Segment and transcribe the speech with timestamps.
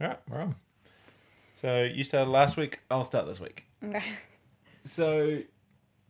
[0.00, 0.54] All right, we're on.
[1.54, 2.80] So you started last week.
[2.90, 3.66] I'll start this week.
[3.84, 4.02] Okay.
[4.82, 5.40] So,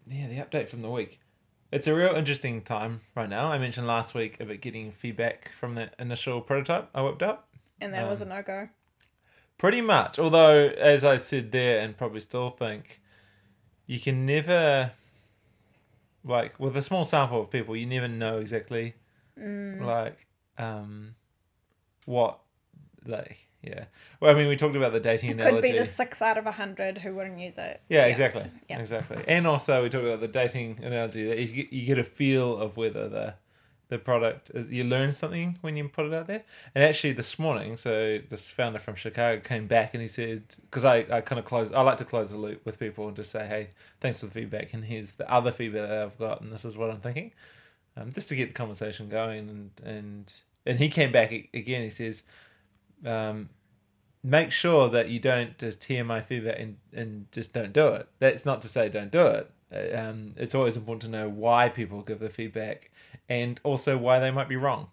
[0.06, 1.20] yeah, the update from the week.
[1.72, 3.50] It's a real interesting time right now.
[3.50, 7.48] I mentioned last week of it getting feedback from the initial prototype I whipped up.
[7.80, 8.68] And that was a Um, no go.
[9.56, 10.18] Pretty much.
[10.18, 13.00] Although, as I said there, and probably still think,
[13.86, 14.92] you can never,
[16.24, 18.94] like, with a small sample of people, you never know exactly,
[19.38, 19.80] Mm.
[19.82, 20.26] like,
[20.58, 21.14] um,
[22.04, 22.38] what,
[23.04, 23.84] like, yeah.
[24.20, 26.46] Well, I mean, we talked about the dating It could be the six out of
[26.46, 27.80] a hundred who wouldn't use it.
[27.88, 28.44] Yeah, exactly.
[28.68, 28.78] Yeah.
[28.78, 29.22] Exactly.
[29.26, 32.56] And also, we talked about the dating analogy that you get, you get a feel
[32.56, 33.34] of whether the
[33.88, 36.44] the product is, you learn something when you put it out there.
[36.74, 40.84] And actually, this morning, so this founder from Chicago came back and he said, because
[40.84, 43.30] I, I kind of close, I like to close the loop with people and just
[43.30, 44.74] say, hey, thanks for the feedback.
[44.74, 47.32] And here's the other feedback that I've got, and this is what I'm thinking.
[47.96, 49.48] Um, just to get the conversation going.
[49.48, 50.32] And, and,
[50.66, 52.24] and he came back again, he says,
[53.04, 53.50] um,
[54.22, 58.08] make sure that you don't just hear my feedback and, and just don't do it.
[58.18, 59.50] That's not to say don't do it.
[59.72, 62.90] Uh, Um, it's always important to know why people give the feedback
[63.28, 64.88] and also why they might be wrong.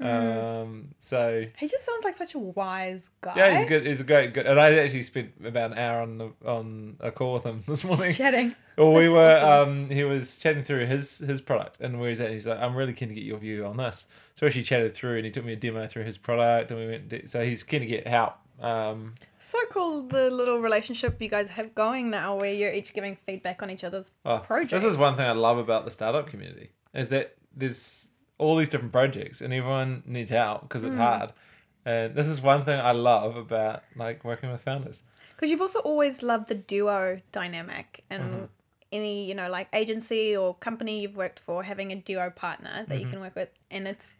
[0.00, 3.34] Um, so He just sounds like such a wise guy.
[3.36, 3.86] yeah, he's good.
[3.86, 4.46] He's a great, good.
[4.46, 7.84] And I actually spent about an hour on the, on a call with him this
[7.84, 8.12] morning.
[8.14, 8.54] Chatting.
[8.78, 9.36] Well, we That's were.
[9.48, 9.68] awesome.
[9.82, 12.30] Um, he was chatting through his his product and where he's at.
[12.30, 14.06] He's like, I'm really keen to get your view on this.
[14.34, 16.80] So we actually chatted through, and he took me a demo through his product, and
[16.80, 17.12] we went.
[17.12, 18.34] and So he's keen to get help.
[18.60, 23.16] Um, So cool the little relationship you guys have going now where you're each giving
[23.26, 24.82] feedback on each other's oh, projects.
[24.82, 28.08] This is one thing I love about the startup community is that there's
[28.40, 31.32] all these different projects, and everyone needs help because it's hard.
[31.84, 35.02] And this is one thing I love about like working with founders.
[35.34, 38.44] Because you've also always loved the duo dynamic and Mm-hmm.
[38.92, 42.98] any, you know, like agency or company you've worked for, having a duo partner that
[42.98, 43.10] you Mm-hmm.
[43.12, 43.48] can work with.
[43.70, 44.16] And it's,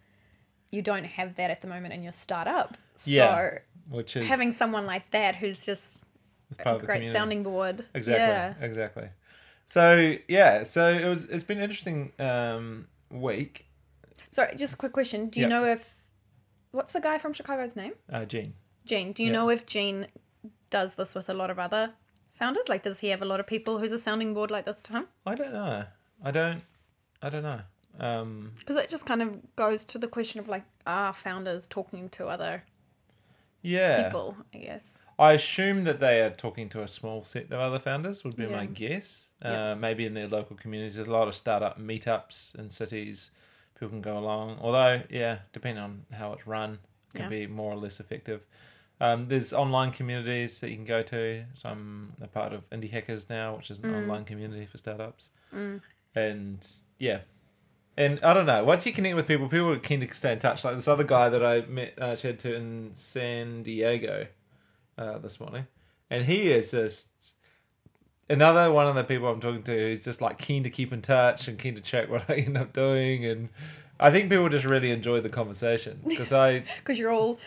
[0.71, 2.77] you don't have that at the moment in your startup.
[2.97, 3.59] So Yeah,
[3.91, 6.03] Which is having someone like that who's just
[6.59, 7.85] a of the great sounding board.
[7.95, 8.25] Exactly.
[8.25, 8.55] Yeah.
[8.61, 9.09] Exactly.
[9.67, 11.27] So yeah, so it was.
[11.27, 13.67] It's been an interesting um, week.
[14.31, 15.29] Sorry, just a quick question.
[15.29, 15.51] Do you Yep.
[15.51, 16.07] know if,
[16.71, 17.95] what's the guy from Chicago's name?
[18.13, 18.55] Uh, Gene.
[18.85, 19.13] Gene.
[19.13, 19.39] Do you Yeah.
[19.39, 20.07] know if Gene
[20.71, 21.95] does this with a lot of other
[22.35, 22.69] founders?
[22.69, 24.93] Like, does he have a lot of people who's a sounding board like this to
[24.93, 25.09] him?
[25.27, 25.85] I don't know.
[26.23, 26.63] I don't.
[27.23, 27.61] I don't know.
[27.99, 32.09] Um, Because it just kind of goes to the question of like, are founders talking
[32.11, 32.63] to other
[33.63, 34.05] yeah.
[34.05, 34.37] people?
[34.55, 34.99] I guess.
[35.19, 38.25] I assume that they are talking to a small set of other founders.
[38.25, 39.29] Would be my guess.
[39.43, 39.73] Yeah.
[39.73, 43.33] Uh, maybe in their local communities, there's a lot of startup meetups in cities.
[43.81, 44.59] People can go along.
[44.61, 46.75] Although, yeah, depending on how it's run,
[47.15, 47.29] it can Yeah.
[47.31, 48.47] be more or less effective.
[49.01, 51.47] Um, there's online communities that you can go to.
[51.55, 55.31] So I'm a part of Indie Hackers now, which is an online community for startups.
[56.15, 56.67] And
[56.99, 57.21] yeah,
[57.97, 58.63] and I don't know.
[58.65, 60.65] Once you connect with people, people are keen to stay in touch.
[60.65, 64.27] Like this other guy that I met, uh, chatted to in San Diego
[64.99, 65.67] uh, this morning,
[66.11, 67.37] and he is just
[68.31, 71.03] another one of the people I'm talking to who's just like keen to keep in
[71.03, 73.51] touch and keen to check what I end up doing, and
[73.99, 77.39] I think people just really enjoy the conversation because I Because you're all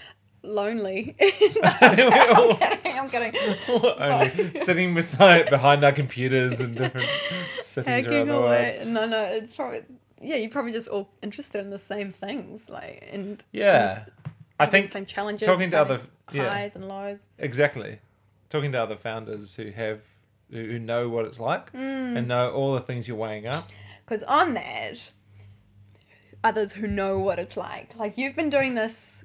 [0.44, 1.16] lonely.
[1.62, 3.34] All- I'm kidding.
[3.40, 4.46] I'm kidding.
[4.48, 7.08] only sitting beside behind our computers and different
[7.62, 8.88] cities around the world.
[8.88, 9.82] No, no, it's probably
[10.22, 10.36] yeah.
[10.36, 14.06] You're probably just all interested in the same things, like and Yeah,
[14.60, 16.00] I think same challenges, talking to other-
[16.32, 16.50] yeah.
[16.50, 17.28] highs and lows.
[17.40, 18.00] Exactly.
[18.50, 20.02] Talking to other founders who have
[20.54, 22.18] who know what it's like Mm.
[22.18, 23.70] and know all the things you're weighing up.
[24.06, 25.12] Because on that,
[26.44, 29.24] others who know what it's like, like you've been doing this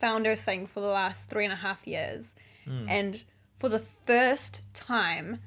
[0.00, 2.34] founder thing for the last three and a half years,
[2.64, 2.86] Hmm.
[2.88, 3.24] and
[3.56, 5.40] for the first time,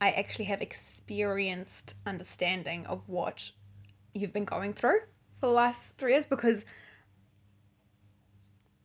[0.00, 3.52] I actually have experienced understanding of what
[4.14, 5.00] you've been going through
[5.40, 6.64] for the last three years because.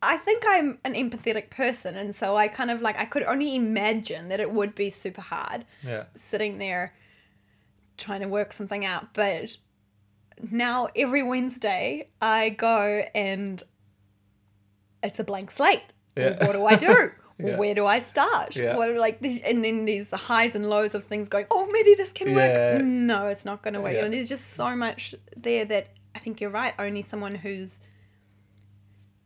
[0.02, 3.56] I think I'm an empathetic person, and so I kind of like I could only
[3.56, 6.04] imagine that it would be super hard Yeah.
[6.16, 6.94] sitting there
[7.98, 9.14] trying to work something out.
[9.14, 9.58] But
[10.52, 13.64] now every Wednesday I go and
[15.04, 15.82] it's a blank slate.
[16.16, 16.46] Well, Yeah.
[16.48, 17.12] what do I do?
[17.40, 17.58] Yeah.
[17.58, 18.56] Where do I start?
[18.56, 18.76] Yeah.
[18.78, 21.46] What are like these, and then there's the highs and lows of things going.
[21.52, 22.36] Oh, maybe this can Yeah.
[22.78, 22.84] work.
[22.84, 23.94] No, it's not going to work.
[23.94, 24.06] Yeah.
[24.06, 26.74] And there's just so much there that I think you're right.
[26.80, 27.78] Only someone who's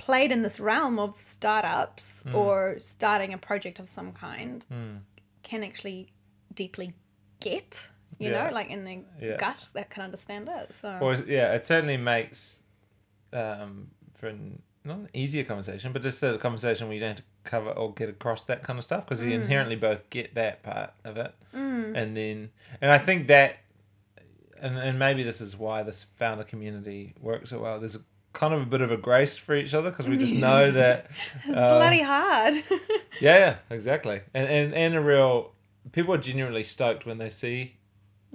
[0.05, 2.35] played in this realm of startups Hmm.
[2.35, 4.99] or starting a project of some kind Mm.
[5.43, 6.11] can actually
[6.53, 6.93] deeply
[7.39, 7.89] get,
[8.19, 8.45] you Yeah.
[8.45, 9.37] know, like in their Yeah.
[9.37, 10.73] gut that can understand it.
[10.73, 10.89] So
[11.27, 12.63] yeah, it certainly makes
[13.33, 17.17] um for an, not an easier conversation, but just a conversation where you don't have
[17.17, 19.27] to cover or get across that kind of stuff because Mm.
[19.27, 22.51] you inherently both get that part of it, and then
[22.81, 23.57] and I think that,
[24.59, 27.79] and and maybe this is why this founder community works so well.
[27.79, 27.97] There's
[28.33, 31.07] kind of a bit of a grace for each other because we just know that
[31.45, 32.55] It's Uh, bloody hard.
[33.21, 34.21] yeah, yeah, exactly.
[34.33, 35.51] And, and and a real
[35.91, 37.75] people are genuinely stoked when they see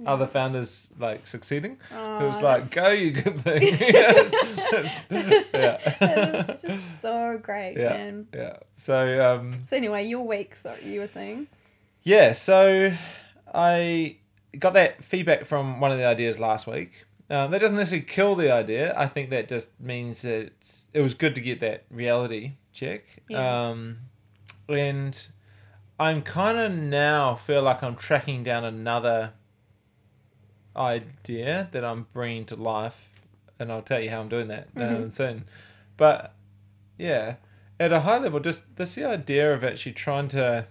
[0.05, 1.79] other founders like succeeding.
[1.91, 3.61] Oh, it was that's- like, go you good thing.
[3.61, 4.29] Yeah.
[6.49, 7.89] It's just so great, Yeah.
[7.89, 8.27] man.
[8.33, 8.57] Yeah.
[8.73, 11.47] So um So anyway, your week, so you were saying?
[12.03, 12.93] yeah, so
[13.53, 14.17] I
[14.57, 17.05] got that feedback from one of the ideas last week.
[17.29, 18.93] Um, that doesn't necessarily kill the idea.
[18.97, 20.51] I think that just means that
[20.93, 23.01] it was good to get that reality check.
[23.27, 23.67] Yeah.
[23.69, 23.97] Um,
[24.69, 25.27] and
[25.99, 29.33] I'm kind of now feel like I'm tracking down another
[30.75, 33.09] idea that I'm bringing to life,
[33.59, 35.11] and I'll tell you how I'm doing that um, Mhm.
[35.11, 35.45] soon.
[35.97, 36.33] But
[36.97, 37.35] yeah,
[37.79, 40.67] at a high level, just this the idea of actually trying to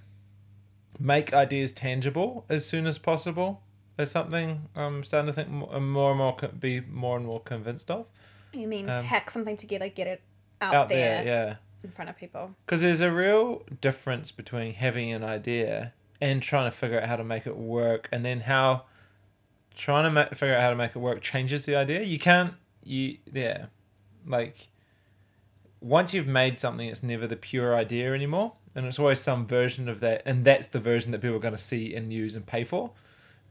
[0.99, 3.63] make ideas tangible as soon as possible
[3.99, 7.91] is something I'm starting to think more, more and more be more and more convinced
[7.91, 8.07] of
[8.53, 10.23] You mean Um, hack something together, get it
[10.61, 11.27] out, out there, there.
[11.27, 12.55] Yeah, in front of people.
[12.65, 17.17] because there's a real difference between having an idea and trying to figure out how
[17.17, 18.85] to make it work, and then how
[19.77, 22.03] trying to ma- figure out how to make it work changes the idea.
[22.03, 22.55] You can't.
[22.83, 23.67] You yeah,
[24.27, 24.69] like
[25.81, 29.89] once you've made something, it's never the pure idea anymore, and it's always some version
[29.89, 32.47] of that, and that's the version that people are going to see and use and
[32.47, 32.93] pay for.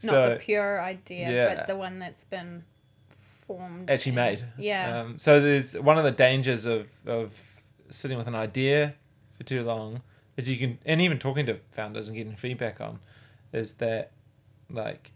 [0.03, 1.55] Not so the pure idea, yeah.
[1.55, 2.63] but the one that's been
[3.09, 3.89] formed.
[3.89, 4.43] actually and- made.
[4.57, 4.99] Yeah.
[5.01, 7.59] Um, so there's one of the dangers of of
[7.89, 8.95] sitting with an idea
[9.37, 10.01] for too long
[10.37, 12.99] is you can and even talking to founders and getting feedback on
[13.53, 14.11] is that
[14.69, 15.11] like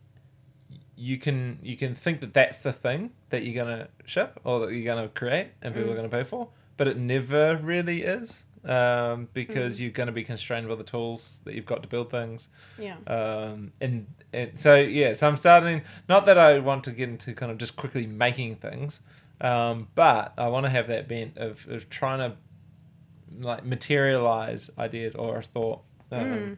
[0.95, 4.73] you can you can think that that's the thing that you're gonna ship or that
[4.73, 5.93] you're gonna create and people Mm.
[5.93, 9.81] are gonna pay for, but it never really is um, because Mm.
[9.81, 12.49] you're gonna be constrained by the tools that you've got to build things.
[12.77, 12.95] yeah.
[13.07, 15.81] Um, and, and so yeah, so I'm starting.
[16.07, 19.01] Not that I want to get into kind of just quickly making things,
[19.41, 22.37] um, but I want to have that bent of, of trying to
[23.39, 26.57] like materialize ideas or a thought um, Mm.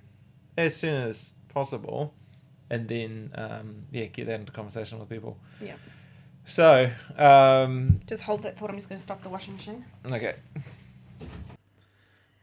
[0.57, 2.13] as soon as possible,
[2.69, 5.37] and then um, yeah, get that into conversation with people.
[5.61, 5.73] Yeah.
[6.45, 8.69] So um, Just hold that thought.
[8.71, 9.85] I'm just going to stop the washing machine.
[10.05, 10.35] Okay.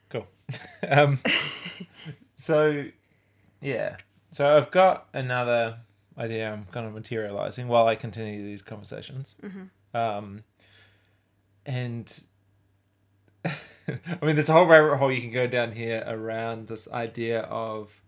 [0.09, 0.27] Cool.
[0.89, 1.19] um,
[2.37, 2.85] so,
[3.61, 3.97] yeah.
[4.31, 5.79] So I've got another
[6.17, 9.35] idea I'm kind of materializing while I continue these conversations.
[9.43, 9.97] Mm-hmm.
[9.97, 10.45] Um,
[11.65, 12.25] and
[13.45, 13.51] I
[14.23, 18.03] mean, there's a whole rabbit hole you can go down here around this idea of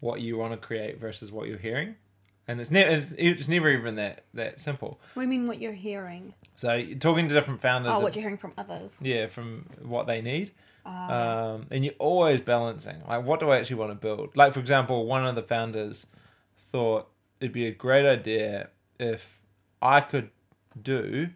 [0.00, 1.96] what you want to create versus what you're hearing.
[2.48, 5.00] And it's never it's, it's never even that that simple.
[5.14, 5.46] What do you mean?
[5.46, 6.32] What you're hearing?
[6.54, 8.96] So you're talking to different founders, Oh, of- what you're hearing from others.
[9.00, 10.52] yeah, from what they need.
[10.88, 11.52] Ah.
[11.54, 14.60] um, and you're always balancing like what do i actually want to build like for
[14.60, 16.06] example one of the founders
[16.56, 17.08] thought
[17.40, 18.68] it'd be a great idea
[19.00, 19.40] if
[19.82, 20.30] i could
[20.80, 21.30] do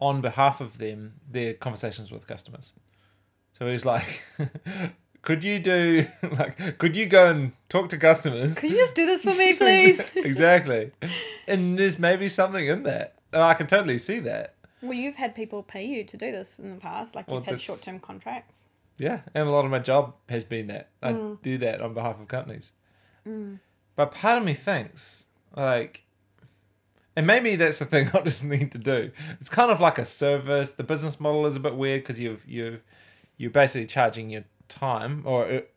[0.00, 2.72] on behalf of them their conversations with customers
[3.52, 4.22] so he's like
[5.22, 6.06] could you do
[6.38, 9.54] like could you go and talk to customers Could you just do this for me,
[9.62, 10.00] please?
[10.16, 10.92] exactly
[11.46, 15.34] and there's maybe something in that and i can totally see that well, you've had
[15.34, 17.14] people pay you to do this in the past.
[17.16, 18.65] Like Well, you've had this- short-term contracts.
[18.98, 20.90] Yeah, and a lot of my job has been that.
[21.02, 21.42] I Mm.
[21.42, 22.72] do that on behalf of companies.
[23.28, 23.60] Mm.
[23.94, 26.04] But part of me thinks, like,
[27.14, 29.10] and maybe that's the thing I just need to do.
[29.40, 30.72] It's kind of like a service.
[30.72, 32.82] The business model is a bit weird because you've you've
[33.36, 35.74] you're basically charging your time, or it,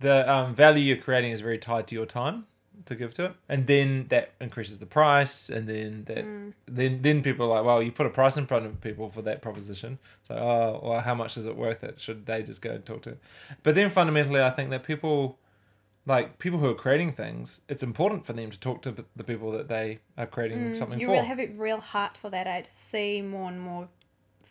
[0.00, 2.46] the um, value you're creating is very tied to your time
[2.86, 6.52] to give to it, and then that increases the price, and then that Mm.
[6.66, 9.22] then then people are like, well, you put a price in front of people for
[9.22, 9.98] that proposition.
[10.22, 12.00] So, oh, well, how much is it worth it?
[12.00, 13.16] Should they just go and talk to?
[13.62, 15.38] But then fundamentally, I think that people,
[16.06, 19.50] like people who are creating things, it's important for them to talk to the people
[19.52, 21.12] that they are creating Mm, something you for.
[21.12, 22.46] really have a real heart for that.
[22.46, 23.88] I see more and more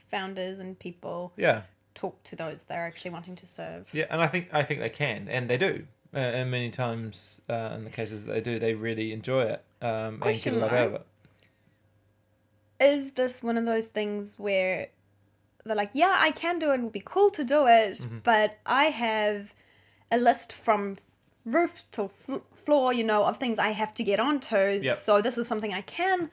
[0.10, 1.62] founders and people yeah,
[1.94, 3.90] talk to those they're actually wanting to serve.
[3.94, 5.86] yeah, and I think I think they can, and they do.
[6.14, 9.64] Uh, and many times, uh, in the cases that they do, they really enjoy it
[9.82, 11.06] um, and get a lot out of it.
[12.80, 14.88] Is this one of those things where
[15.66, 18.24] they're like, yeah, I can do it, it would be cool to do it, Mhm.
[18.24, 19.54] but I have
[20.12, 20.98] a list from
[21.44, 24.56] roof to fl- floor, you know, of things I have to get onto.
[24.56, 24.98] Yep.
[25.00, 26.30] So this is something I can,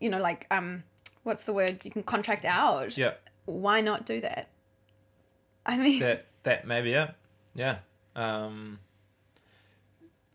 [0.00, 0.82] you know, like, um,
[1.22, 1.84] what's the word?
[1.84, 2.96] You can contract out.
[2.96, 4.48] Yeah, Why not do that?
[5.66, 7.10] I mean, that that maybe yeah,
[7.54, 7.78] yeah.
[8.20, 8.80] Um,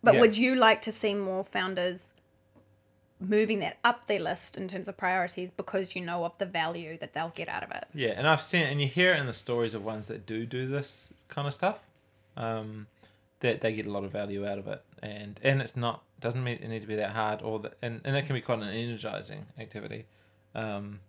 [0.04, 0.20] but yeah.
[0.22, 2.12] would you like to see more founders
[3.20, 6.98] moving that up their list in terms of priorities because you know of the value
[6.98, 7.86] that they'll get out of it?
[7.94, 10.46] Yeah, and I've seen and you hear it in the stories of ones that do
[10.46, 11.86] do this kind of stuff.
[12.36, 12.88] Um,
[13.42, 16.44] that they get a lot of value out of it, and and it's not doesn't
[16.44, 18.60] mean it need to be that hard or that and and it can be quite
[18.60, 20.06] an energizing activity.
[20.56, 21.02] Um,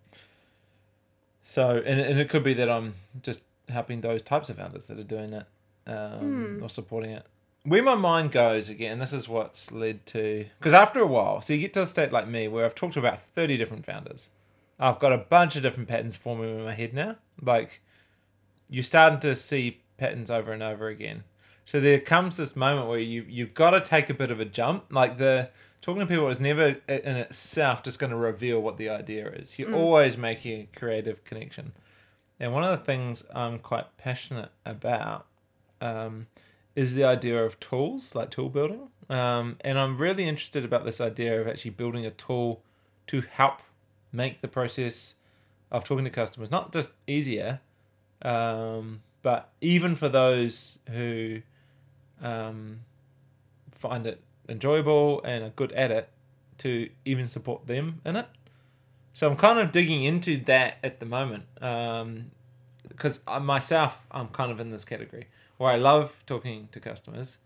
[1.42, 4.98] So and and it could be that I'm just helping those types of founders that
[4.98, 5.46] are doing it
[5.86, 7.26] um, or supporting it.
[7.64, 11.52] Where my mind goes again, this is what's led to because after a while, so
[11.52, 14.30] you get to a state like me where I've talked to about thirty different founders.
[14.78, 17.16] I've got a bunch of different patterns forming in my head now.
[17.40, 17.80] Like
[18.68, 21.24] you're starting to see patterns over and over again.
[21.64, 24.44] So there comes this moment where you you've got to take a bit of a
[24.44, 24.84] jump.
[24.90, 25.50] Like the
[25.80, 29.58] talking to people is never in itself just going to reveal what the idea is.
[29.58, 31.72] You're always making a creative connection.
[32.38, 35.26] And one of the things I'm quite passionate about
[35.80, 36.26] um,
[36.74, 38.88] is the idea of tools, like tool building.
[39.08, 42.62] Um, and I'm really interested about this idea of actually building a tool
[43.06, 43.62] to help
[44.12, 45.16] make the process
[45.70, 47.60] of talking to customers not just easier,
[48.22, 51.42] um, but even for those who
[52.22, 52.80] um,
[53.70, 56.08] find it enjoyable and are good at it,
[56.58, 58.26] to even support them in it.
[59.12, 61.44] So I'm kind of digging into that at the moment,
[62.88, 65.26] because I myself I'm kind of in this category
[65.58, 67.38] where I love talking to customers,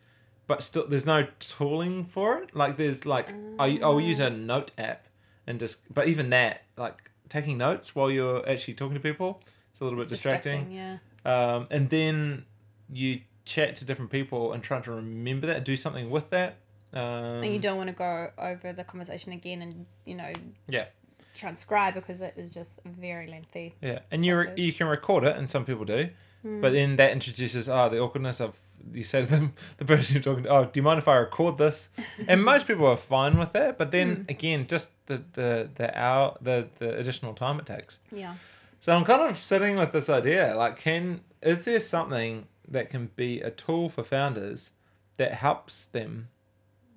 [0.47, 2.55] but still there's no tooling for it.
[2.55, 5.07] Like there's like I I'll use a note app
[5.47, 9.81] and just, but even that like taking notes while you're actually talking to people, it's
[9.81, 10.71] a little bit It's distracting.
[10.73, 10.99] Yeah.
[11.25, 12.45] Um, and then
[12.93, 16.57] you chat to different people and try to remember that, do something with that.
[16.93, 20.33] Um, And you don't want to go over the conversation again and you know
[20.69, 20.87] yeah.
[21.35, 23.75] transcribe because it is just very lengthy.
[23.81, 26.09] Yeah, and you re- you can record it, and some people do,
[26.43, 26.75] but hmm.
[26.75, 28.59] then that introduces oh the awkwardness of
[28.93, 31.17] you say to them the person you're talking to oh do you mind if I
[31.17, 31.91] record this?
[32.29, 34.23] and most people are fine with that, but then hmm.
[34.29, 37.99] again just the the the hour the the additional time it takes.
[38.13, 38.35] Yeah.
[38.79, 43.11] So I'm kind of sitting with this idea like can is there something that can
[43.17, 44.73] be a tool for founders
[45.17, 46.29] that helps them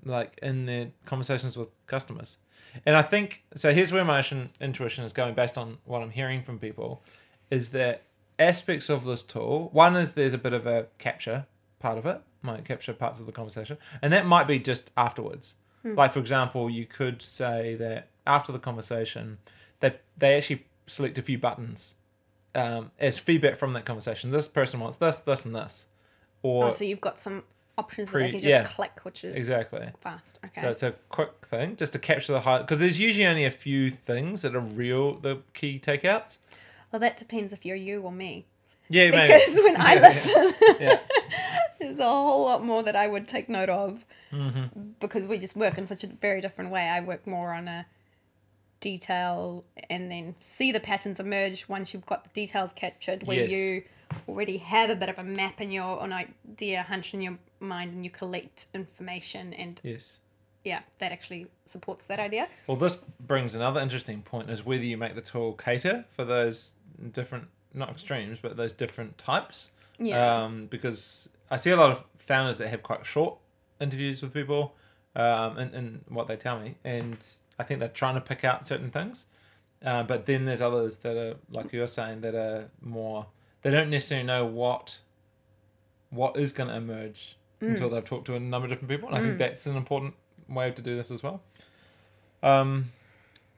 [0.06, 2.38] like in their conversations with customers.
[2.86, 3.74] And I think so.
[3.74, 4.24] Here's where my
[4.60, 7.04] intuition is going based on what I'm hearing from people,
[7.52, 8.04] is that
[8.40, 9.70] aspects of this tool.
[9.72, 11.46] One is there's a bit of a capture
[11.80, 15.56] part of it, might capture parts of the conversation, and that might be just afterwards.
[15.86, 19.40] Like for example, you could say that after the conversation,
[19.82, 21.96] they they actually select a few buttons
[22.56, 24.32] um, as feedback from that conversation.
[24.32, 25.88] This person wants this, this, and this,
[26.42, 27.44] or Oh, so you've got some
[27.78, 28.64] options that Pre- they can just yeah.
[28.64, 29.90] click, which is exactly.
[29.98, 30.40] fast.
[30.46, 30.62] Okay.
[30.62, 33.52] So it's a quick thing just to capture the high because there's usually only a
[33.52, 36.38] few things that are real the key takeouts.
[36.94, 38.46] Well, that depends if you're you or me.
[38.88, 39.34] Yeah, maybe.
[39.34, 41.00] Because when I listen, yeah.
[41.80, 44.94] there's a whole lot more that I would take note of Mm-hmm.
[45.00, 46.82] because we just work in such a very different way.
[46.90, 47.86] I work more on a
[48.80, 53.52] detail and then see the patterns emerge once you've got the details captured where Yes.
[53.52, 53.84] you
[54.28, 57.94] already have a bit of a map in your an idea hunch in your mind
[57.94, 60.20] and you collect information and Yes.
[60.64, 64.98] Yeah that actually supports that idea Well, this brings another interesting point is whether you
[64.98, 66.74] make the tool cater for those
[67.12, 69.72] different, not extremes, but those different types.
[70.00, 73.38] yeah Um, because I see a lot of founders that have quite short
[73.80, 74.76] interviews with people,
[75.16, 77.18] um, and, and what they tell me, and
[77.60, 79.26] I think they're trying to pick out certain things.
[79.84, 83.28] Uh, but then there's others that are like you're saying that are more.
[83.64, 85.00] They don't necessarily know what
[86.10, 89.10] what is going to emerge until they've talked to a number of different people.
[89.10, 90.14] And I think that's an important
[90.48, 91.42] way to do this as well.
[92.42, 92.92] Um,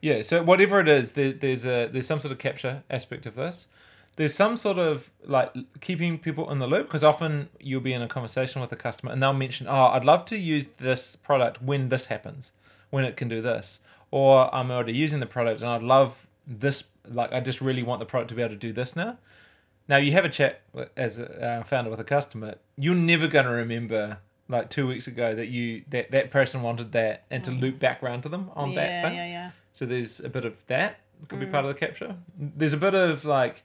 [0.00, 0.22] yeah.
[0.22, 3.68] So whatever it is, there, there's a there's some sort of capture aspect of this.
[4.16, 8.00] There's some sort of like keeping people in the loop because often you'll be in
[8.00, 11.62] a conversation with a customer and they'll mention, "Oh, I'd love to use this product
[11.62, 12.52] when this happens,
[12.90, 16.84] when it can do this," or "I'm already using the product and I'd love this.
[17.08, 19.18] Like, I just really want the product to be able to do this now."
[19.88, 20.62] Now you have a chat
[20.96, 22.56] as a uh, founder with a customer.
[22.76, 26.92] You're never going to remember like two weeks ago that you that that person wanted
[26.92, 27.60] that and to mm.
[27.60, 29.16] loop back around to them on yeah that thing.
[29.16, 31.50] yeah yeah So there's a bit of that could be mm.
[31.50, 32.16] part of the capture.
[32.38, 33.62] There's a bit of like,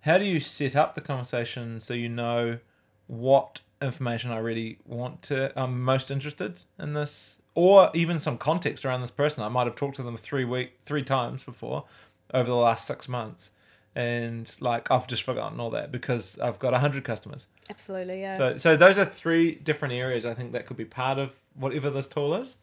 [0.00, 2.58] how do you set up the conversation so you know
[3.06, 8.84] what information I really want to, I'm most interested in this, or even some context
[8.84, 9.44] around this person.
[9.44, 11.84] I might have talked to them three week, three times before
[12.32, 13.52] over the last six months,
[13.96, 17.48] and like I've just forgotten all that because I've got a hundred customers.
[17.70, 21.18] absolutely yeah So so those are three different areas I think that could be part
[21.18, 22.58] of whatever this tool is,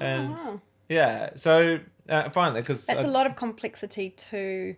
[0.00, 0.60] and wow.
[0.88, 1.30] yeah.
[1.36, 4.74] So uh, finally, because that's a lot of complexity to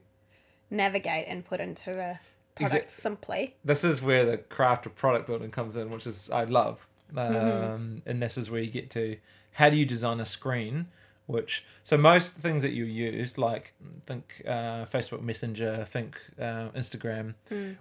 [0.70, 2.20] navigate and put into a
[2.54, 6.30] product Exact- simply this is where the craft of product building comes in, which is
[6.30, 6.86] I love.
[7.16, 9.16] Um, And this is where you get to
[9.52, 10.88] how do you design a screen,
[11.28, 13.74] which so most things that you use, like
[14.06, 17.34] think uh, Facebook Messenger, think uh, Instagram.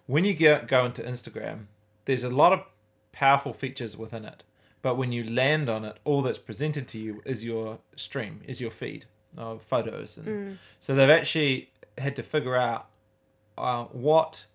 [0.06, 1.66] When you get go into Instagram,
[2.06, 2.60] there's a lot of
[3.13, 4.44] powerful features within it,
[4.82, 8.60] but when you land on it, all that's presented to you is your stream, is
[8.60, 9.06] your feed
[9.38, 10.27] of photos, and
[10.80, 12.88] so they've actually had to figure out
[13.58, 14.46] uh, what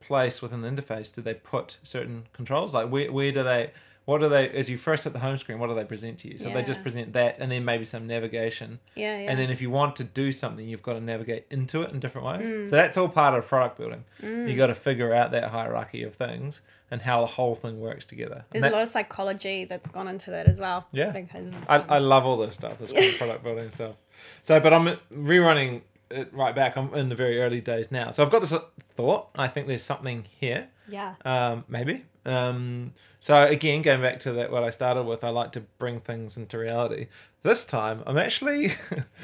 [0.00, 2.74] place within the interface do they put certain controls?
[2.74, 3.70] Like where where do they
[4.04, 5.58] what do they as you first hit the home screen?
[5.58, 6.38] What do they present to you?
[6.38, 8.80] So they just present that, and then maybe some navigation.
[8.94, 9.30] Yeah, yeah.
[9.30, 12.00] And then if you want to do something, you've got to navigate into it in
[12.00, 12.48] different ways.
[12.48, 12.68] Mm.
[12.68, 14.04] So that's all part of product building.
[14.22, 18.04] You got to figure out that hierarchy of things and how the whole thing works
[18.04, 18.44] together.
[18.52, 20.86] And There's a lot of psychology that's gone into that as well.
[20.92, 21.10] Yeah.
[21.10, 23.96] Because I, I love all this stuff, this product building stuff.
[24.42, 26.76] So, but I'm rerunning it right back.
[26.76, 28.10] I'm in the very early days now.
[28.10, 28.54] So I've got this
[28.94, 29.30] thought.
[29.34, 30.68] I think there's something here.
[30.88, 31.14] yeah.
[31.24, 32.04] Um, maybe.
[32.24, 36.00] Um, so again, going back to that, what I started with, I like to bring
[36.00, 37.08] things into reality.
[37.42, 38.72] This time, I'm actually,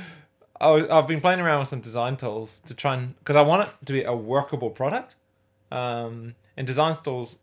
[0.60, 3.68] I, I've been playing around with some design tools to try and because I want
[3.68, 5.16] it to be a workable product.
[5.72, 7.38] Um, and design tools,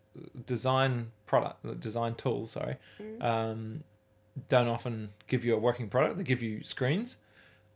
[0.46, 2.76] design product, design tools, sorry,
[3.22, 3.84] um,
[4.50, 6.18] don't often give you a working product.
[6.18, 7.18] They give you screens.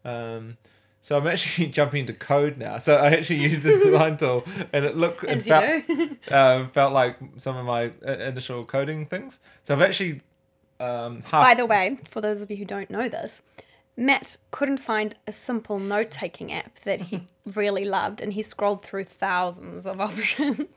[0.03, 0.57] Um,
[1.01, 2.77] so I'm actually jumping into code now.
[2.77, 5.83] So I actually used this design tool, and it looked you felt,
[6.31, 9.39] um, felt like some of my uh, initial coding things.
[9.63, 10.21] So I've actually
[10.79, 13.41] um, half By the way, for those of you who don't know this,
[13.97, 18.83] Matt couldn't find a simple note taking app that he really loved, and he scrolled
[18.83, 20.67] through thousands of options.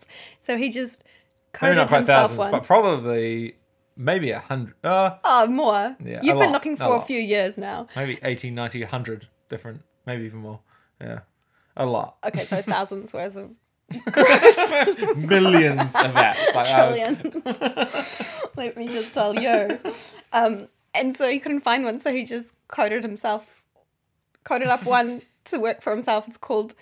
[0.41, 1.05] So he just
[1.53, 2.51] coded maybe not quite himself thousands, one.
[2.51, 3.57] but probably
[3.97, 5.97] maybe a hundred, uh, oh, more.
[6.05, 7.07] Yeah, You've been lot, looking for a lot.
[7.07, 7.87] few years now.
[7.97, 10.61] maybe 80, 90, 100 different, maybe even more.
[11.01, 11.21] Yeah,
[11.77, 13.51] a lot, Okay, so thousands worth of
[15.17, 16.55] millions of apps.
[16.55, 18.47] Like trillions.
[18.57, 19.79] Let me just tell you.
[20.33, 23.63] Um, and so he couldn't find one, so he just coded himself,
[24.45, 26.27] coded up one to work for himself.
[26.29, 26.75] It's called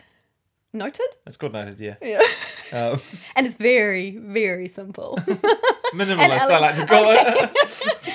[0.75, 1.07] Noted.
[1.27, 1.79] it's called noted.
[1.81, 2.23] Yeah, Yeah.
[2.73, 2.97] uh,
[3.37, 5.19] And it's very, very simple.
[5.95, 6.51] minimalist.
[6.51, 7.19] I like to call it.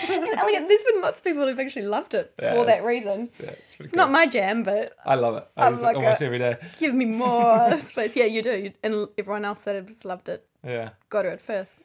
[0.10, 3.30] and Elliot, there's been lots of people who've actually loved it Yeah, for that reason.
[3.40, 3.98] Yeah, it's pretty It's cool.
[3.98, 5.48] not my jam, but I love it.
[5.56, 6.58] I I'm use it like almost a- every day.
[6.80, 8.16] give me more space.
[8.16, 8.72] Yeah, you do.
[8.84, 10.90] And everyone else that has loved it, Yeah.
[11.10, 11.80] go to it first.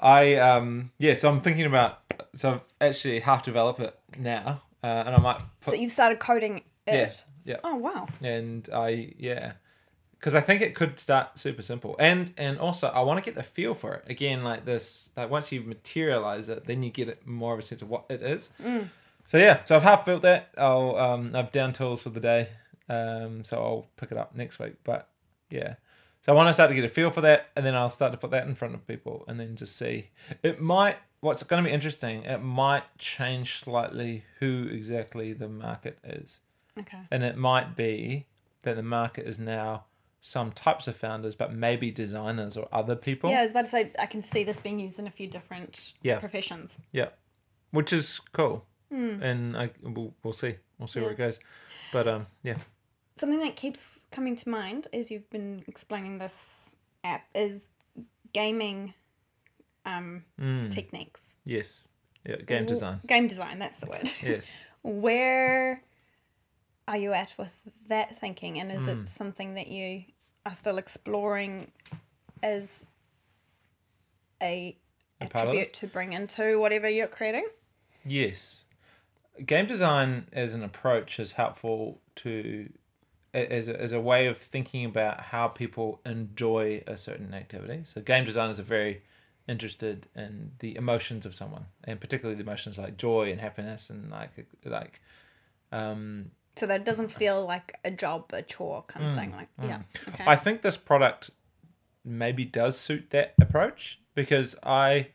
[0.00, 2.00] I um yeah, so I'm thinking about
[2.34, 6.58] so I've actually half develop it now, uh, and I might So you've started coding
[6.86, 6.94] it.
[6.94, 8.08] yes, yeah, Oh, wow.
[8.22, 9.52] and I yeah,
[10.20, 13.34] because I think it could start super simple, and and also I want to get
[13.34, 15.10] the feel for it again, like this.
[15.16, 18.04] Like once you materialize it, then you get it more of a sense of what
[18.10, 18.52] it is.
[19.26, 20.50] So yeah, so I've half built that.
[20.58, 22.48] I'll um I've down tools for the day,
[22.88, 24.74] um so I'll pick it up next week.
[24.84, 25.08] But
[25.50, 25.74] yeah,
[26.20, 28.12] so I want to start to get a feel for that, and then I'll start
[28.12, 30.10] to put that in front of people, and then just see.
[30.42, 30.96] It might.
[31.20, 32.22] What's going to be interesting?
[32.24, 36.40] It might change slightly who exactly the market is,
[36.78, 36.98] Okay.
[37.10, 38.26] and it might be
[38.62, 39.84] that the market is now
[40.20, 43.30] some types of founders, but maybe designers or other people.
[43.30, 45.26] Yeah, I was about to say, I can see this being used in a few
[45.26, 46.18] different Yeah.
[46.18, 46.78] professions.
[46.92, 47.08] Yeah,
[47.70, 51.38] which is cool, and I we'll, we'll see we'll see where it goes,
[51.92, 52.56] but um yeah
[53.16, 57.70] Something that keeps coming to mind as you've been explaining this app is
[58.32, 58.94] gaming
[59.86, 60.70] um, Mm.
[60.70, 61.36] techniques.
[61.44, 61.86] yes
[62.26, 64.10] yeah game design Game design, that's the word.
[64.22, 65.82] yes Where
[66.90, 67.54] are you at with
[67.88, 68.58] that thinking?
[68.60, 68.90] And is Hmm.
[68.90, 70.04] it something that you
[70.44, 71.70] are still exploring
[72.42, 72.84] as
[74.42, 74.76] a
[75.20, 77.46] A attribute to bring into whatever you're creating?
[78.04, 78.64] yes
[79.44, 82.70] game design as an approach is helpful to
[83.34, 88.00] as a, as a way of thinking about how people enjoy a certain activity so
[88.00, 89.02] game designers are very
[89.46, 94.10] interested in the emotions of someone and particularly the emotions like joy and happiness and
[94.10, 94.30] like
[94.64, 95.00] like
[95.72, 99.32] um So that doesn't feel like a job, a chore kind of thing.
[99.32, 99.80] Like, yeah.
[100.10, 100.24] Okay.
[100.26, 101.30] I think this product
[102.04, 105.06] maybe does suit that approach because I,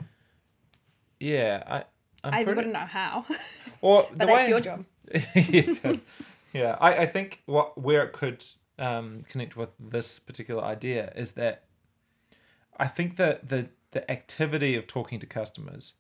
[1.20, 1.84] yeah, I,
[2.24, 3.26] I'm I pretty, wouldn't know how,
[3.82, 4.86] or but that's your job.
[5.36, 5.96] yeah,
[6.52, 6.78] yeah.
[6.82, 8.44] I, I think what where it could
[8.80, 11.66] um, connect with this particular idea is that
[12.76, 15.94] I think that the the activity of talking to customers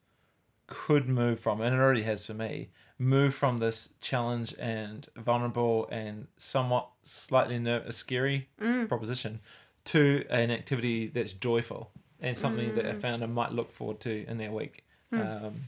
[0.66, 5.88] could move from, and it already has for me, move from this challenge and vulnerable
[5.92, 8.48] and somewhat slightly ner- scary
[8.88, 9.40] proposition
[9.86, 14.38] to an activity that's joyful and something that a founder might look forward to in
[14.38, 14.84] their week.
[15.12, 15.68] Um,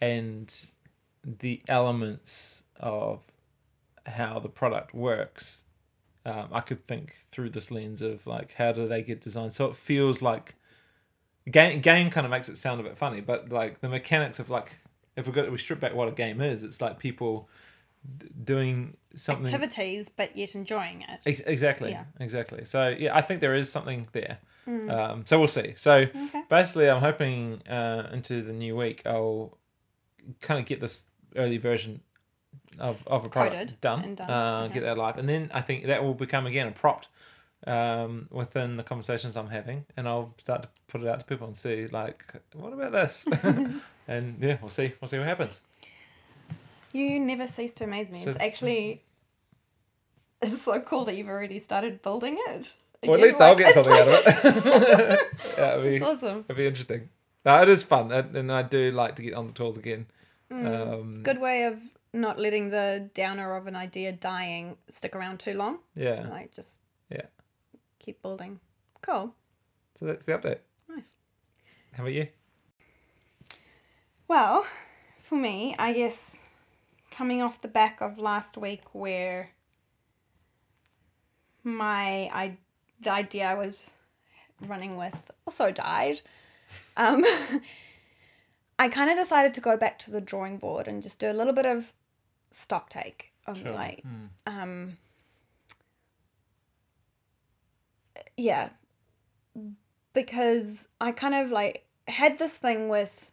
[0.00, 0.66] and
[1.24, 3.20] the elements of
[4.06, 5.62] how the product works,
[6.24, 9.52] um, I could think through this lens of like how do they get designed?
[9.52, 10.54] So it feels like
[11.50, 14.50] game game kind of makes it sound a bit funny, but like the mechanics of
[14.50, 14.76] like
[15.18, 17.48] if we got we strip back what a game is, it's like people
[18.18, 21.20] d- doing something Activities, but yet enjoying it.
[21.26, 22.04] Ex- exactly Yeah.
[22.20, 25.94] exactly so yeah i think there is something there um, so we'll see so.
[26.24, 26.42] Okay.
[26.50, 29.56] basically i'm hoping uh, into the new week i'll
[30.40, 32.00] kind of get this early version
[32.78, 34.74] of, of a product Coded done, and done, Uh, okay.
[34.74, 37.08] get that live and then i think that will become again a prompt
[37.66, 41.46] um, within the conversations I'm having, and I'll start to put it out to people
[41.46, 43.24] and see like, what about this?
[44.08, 44.92] and yeah, we'll see.
[45.00, 45.60] We'll see what happens.
[46.92, 48.22] You never cease to amaze me.
[48.24, 49.02] So- it's actually
[50.40, 52.72] it's so cool that you've already started building it.
[53.02, 55.20] Or at Again, least I'll get something like- out of it.
[55.58, 56.44] yeah, it'll be, It's awesome.
[56.48, 57.08] it'll be interesting.
[57.44, 60.06] No, it is fun, and, and I do like to get on the tools again.
[60.52, 60.92] Mm.
[60.92, 61.78] Um, Good way of
[62.12, 65.78] not letting the downer of an idea dying stick around too long.
[65.94, 66.26] Yeah.
[66.28, 67.22] Like just Yeah.
[68.08, 68.58] Keep building.
[69.02, 69.34] Cool.
[69.94, 70.60] So that's the update.
[70.88, 71.14] Nice.
[71.92, 72.28] How about you?
[74.26, 74.66] Well,
[75.20, 76.46] for me, I guess
[77.10, 79.50] coming off the back of last week where
[81.62, 82.56] my I
[83.00, 83.96] the idea I was
[84.60, 86.22] running with also died.
[86.96, 87.24] Um
[88.78, 91.32] I kind of decided to go back to the drawing board and just do a
[91.34, 91.92] little bit of
[92.52, 93.72] stock take of Sure.
[93.72, 94.28] like Mm.
[94.46, 94.96] um
[98.38, 98.70] yeah
[100.14, 103.32] because i kind of like had this thing with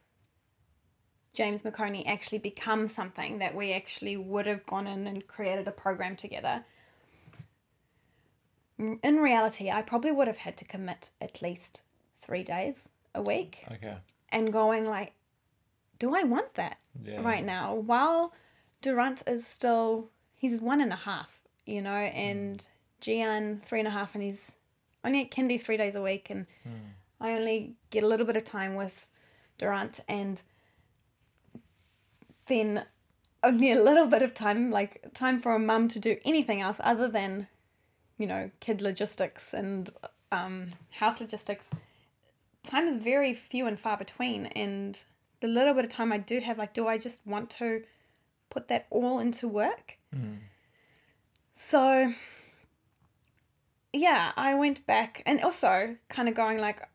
[1.33, 5.71] james mcconey actually become something that we actually would have gone in and created a
[5.71, 6.65] program together
[8.77, 11.83] in reality i probably would have had to commit at least
[12.19, 13.95] three days a week Okay.
[14.29, 15.13] and going like
[15.99, 17.21] do i want that Yeah.
[17.21, 18.33] right now while
[18.81, 22.67] durant is still he's one and a half you know and hmm.
[23.01, 24.55] gian three and a half and he's
[25.05, 26.45] only at kindy three days a week and
[27.21, 29.07] i only get a little bit of time with
[29.57, 30.41] durant and
[32.47, 32.83] then
[33.43, 36.77] only a little bit of time like time for a mum to do anything else
[36.83, 37.47] other than
[38.17, 39.91] you know kid logistics and
[40.31, 40.67] um,
[40.99, 41.69] house logistics
[42.63, 45.03] time is very few and far between and
[45.41, 47.83] the little bit of time i do have like do i just want to
[48.49, 50.37] put that all into work Mm.
[51.53, 52.13] so
[53.95, 56.87] yeah i went back and also kind of going like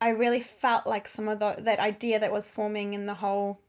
[0.00, 3.60] i really felt like some of the that idea that was forming in the whole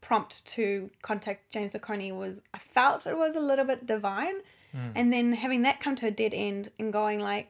[0.00, 4.34] prompt to contact james Oconee was i felt it was a little bit divine.
[4.74, 4.92] Mm.
[4.96, 7.48] and then having that come to a dead end and going like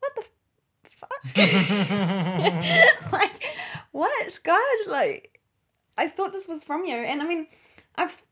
[0.00, 0.22] what the
[0.90, 1.10] fuck?
[3.12, 3.42] Like
[3.92, 4.38] what?
[4.44, 5.40] God like
[5.96, 6.94] i thought this was from you.
[6.96, 7.46] And i mean
[7.96, 8.22] i've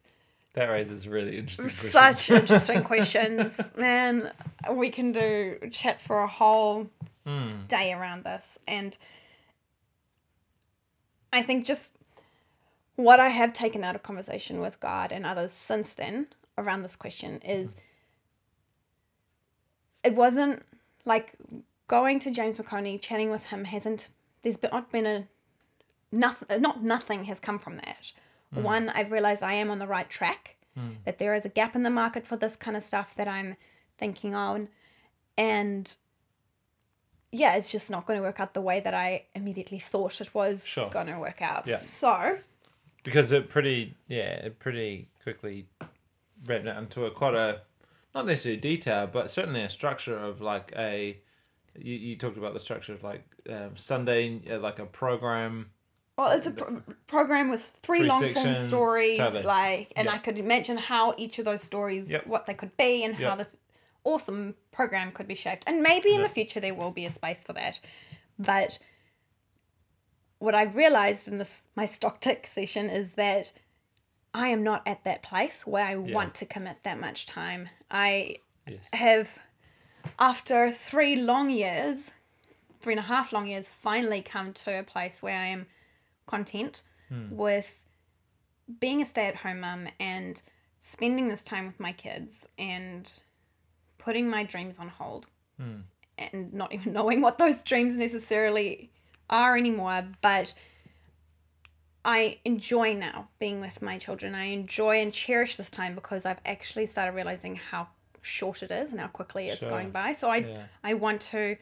[0.54, 1.92] That raises really interesting questions.
[1.92, 4.30] such interesting questions man
[4.72, 6.88] we can do chat for a whole
[7.26, 7.66] Mm.
[7.68, 8.98] day around this and
[11.32, 11.96] i think just
[12.96, 16.26] what i have taken out of conversation with god and others since then
[16.58, 17.76] around this question is
[20.02, 20.62] it wasn't
[21.06, 21.32] like
[21.88, 24.08] going to james mcconey chatting with him hasn't
[24.42, 25.26] there's been, not been a
[26.12, 28.12] nothing not nothing has come from that
[28.62, 30.56] one i've realized i am on the right track
[31.04, 33.56] that there is a gap in the market for this kind of stuff that i'm
[33.98, 34.68] thinking on
[35.36, 35.96] and
[37.32, 40.32] yeah, it's just not going to work out the way that I immediately thought it
[40.32, 40.88] was Sure.
[40.88, 41.66] going to work out.
[41.66, 41.78] Yeah.
[41.78, 42.38] So,
[43.02, 45.66] because it pretty yeah it pretty quickly
[46.48, 47.60] it into a quite a
[48.14, 51.18] not necessarily detail but certainly a structure of like a
[51.78, 55.70] you, you talked about the structure of like um, sunday uh, like a program
[56.16, 59.42] well, it's a pro- program with three, Three long form stories, totally.
[59.42, 60.12] like, and Yeah.
[60.14, 62.26] I could imagine how each of those stories, Yep.
[62.26, 63.54] what they could be, and how this
[64.04, 65.64] awesome program could be shaped.
[65.66, 66.26] And maybe in Yeah.
[66.26, 67.80] the future there will be a space for that.
[68.38, 68.78] But
[70.38, 73.52] what I've realized in this my stock tick session is that
[74.34, 77.70] I am not at that place where I want to commit that much time.
[77.90, 78.36] I
[78.68, 79.38] yes have,
[80.18, 82.10] after three long years,
[82.80, 85.66] three and a half long years, finally come to a place where I am
[86.26, 87.34] content hmm.
[87.34, 87.82] with
[88.80, 90.42] being a stay at home mum and
[90.78, 93.10] spending this time with my kids and
[93.98, 95.26] putting my dreams on hold
[95.58, 95.80] hmm.
[96.18, 98.90] and not even knowing what those dreams necessarily
[99.30, 100.04] are anymore.
[100.22, 100.54] But
[102.04, 104.34] I enjoy now being with my children.
[104.34, 107.88] I enjoy and cherish this time because I've actually started realizing how
[108.20, 109.70] short it is and how quickly it's Sure.
[109.70, 110.12] going by.
[110.12, 110.64] So I Yeah.
[110.82, 111.56] I want to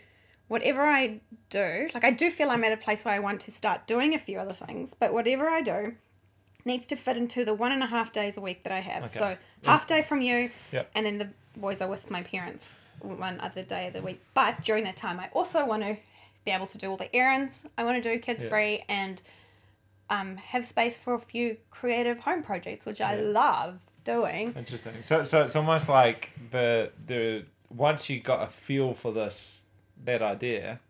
[0.53, 3.51] whatever I do, like I do feel I'm at a place where I want to
[3.51, 5.95] start doing a few other things, but whatever I do
[6.67, 9.05] needs to fit into the one and a half days a week that I have.
[9.05, 9.19] Okay.
[9.19, 10.91] So half day from you, Yep.
[10.95, 14.21] and then the boys are with my parents one other day of the week.
[14.35, 15.97] But during that time, I also want to
[16.45, 18.51] be able to do all the errands I want to do, kids Yeah.
[18.51, 19.23] free, and
[20.11, 24.53] um, have space for a few creative home projects, which I love doing.
[24.57, 29.62] interesting so so it's almost like the the once you got a feel for this
[30.05, 30.81] that idea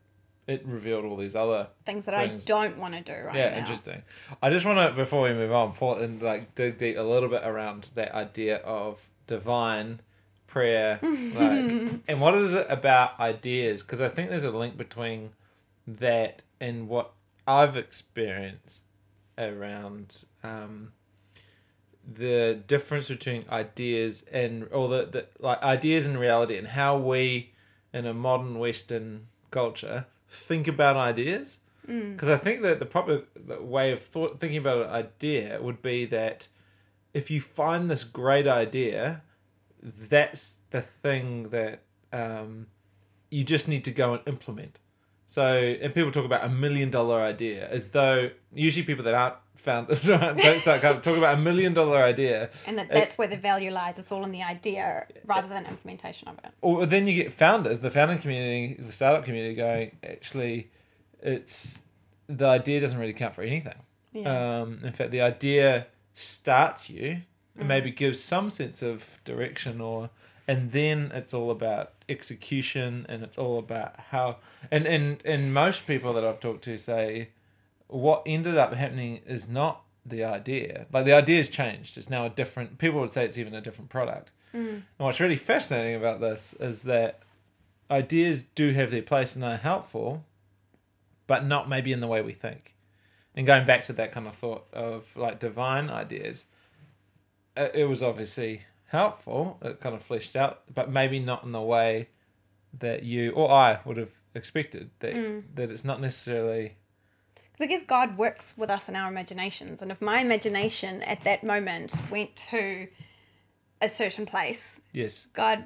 [0.46, 2.44] it revealed all these other Things that Things.
[2.44, 3.56] I don't want to do right yeah now.
[3.58, 4.02] interesting
[4.42, 7.28] i just want to before we move on pull and like dig deep a little
[7.28, 10.00] bit around that idea of divine
[10.52, 13.82] prayer, like, and what is it about ideas?
[13.82, 15.30] Because I think there's a link between
[15.86, 17.12] that and what
[17.46, 18.86] I've experienced
[19.38, 20.92] around um,
[22.06, 27.51] the difference between ideas and or the, the like ideas and reality and how we
[27.92, 31.60] in a modern Western culture think about ideas.
[32.12, 33.24] Because I think that the proper
[33.60, 36.48] way of thought, thinking about an idea would be that
[37.12, 39.22] if you find this great idea,
[39.82, 42.68] that's the thing that um,
[43.30, 44.78] you just need to go and implement.
[45.26, 49.36] So, and people talk about a million dollar idea as though usually people that aren't
[49.62, 52.50] founders don't start talking about a million dollar idea.
[52.66, 53.98] And that that's where the value lies.
[53.98, 56.50] It's all in the idea rather than implementation of it.
[56.60, 60.70] Or then you get founders, the founding community, the startup community going, actually,
[61.20, 61.80] it's
[62.26, 63.78] the idea doesn't really count for anything.
[64.12, 64.60] Yeah.
[64.60, 67.22] Um, in fact, the idea starts you
[67.56, 70.10] and maybe gives some sense of direction or
[70.48, 74.38] and then it's all about execution and it's all about how
[74.70, 77.28] and and and most people that I've talked to say
[77.92, 80.86] what ended up happening is not the idea.
[80.92, 81.96] Like the idea's changed.
[81.96, 84.32] It's now a different people would say it's even a different product.
[84.54, 84.68] Mm.
[84.68, 87.20] And what's really fascinating about this is that
[87.90, 90.24] ideas do have their place and are helpful
[91.26, 92.74] but not maybe in the way we think.
[93.34, 96.46] And going back to that kind of thought of like divine ideas
[97.56, 99.58] it, it was obviously helpful.
[99.62, 102.08] It kind of fleshed out but maybe not in the way
[102.78, 105.42] that you or i would have expected that mm.
[105.54, 106.76] that it's not necessarily
[107.52, 109.82] Because I guess God works with us in our imaginations.
[109.82, 112.88] And if my imagination at that moment went to
[113.80, 115.64] a certain place, yes God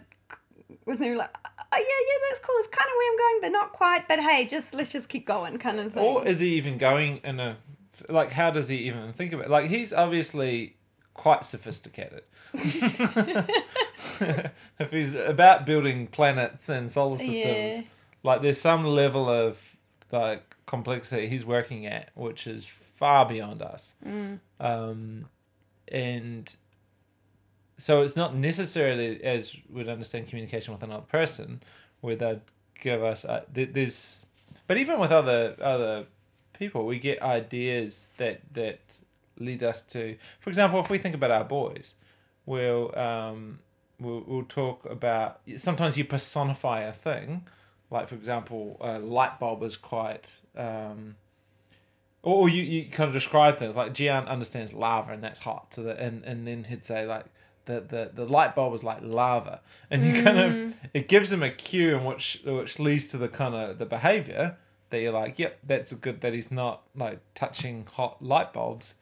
[0.84, 2.54] was like, oh, yeah, yeah, that's cool.
[2.58, 4.08] It's kind of where I'm going, but not quite.
[4.08, 6.02] But hey, just let's just keep going kind of thing.
[6.02, 7.56] or is he even going in a
[8.08, 10.76] like how does he even think of it like he's obviously
[11.14, 12.22] quite sophisticated
[14.78, 17.36] if he's about building planets and solar systems
[17.74, 17.82] Yeah.
[18.22, 19.58] like there's some level of
[20.12, 23.94] like complexity he's working at which is far beyond us.
[24.60, 25.26] Um
[25.88, 26.54] and
[27.78, 31.62] so it's not necessarily as we'd understand communication with another person
[32.00, 32.40] where they'd
[32.80, 34.26] give us uh, th- there's
[34.66, 36.06] but even with other other
[36.58, 38.80] people we get ideas that that
[39.38, 41.94] lead us to for example if we think about our boys
[42.46, 43.58] we'll um
[44.00, 47.44] we'll, we'll talk about sometimes you personify a thing
[47.90, 51.16] like for example a light bulb is quite um
[52.22, 55.82] or you, you kind of describe things like Gian understands lava and that's hot so
[55.84, 57.26] that and, and then he'd say like
[57.66, 59.60] the, the, the light bulb is like lava.
[59.90, 63.28] And you kind of it gives him a cue in which which leads to the
[63.28, 64.56] kind of the behavior
[64.90, 68.94] that you're like yep that's good that he's not like touching hot light bulbs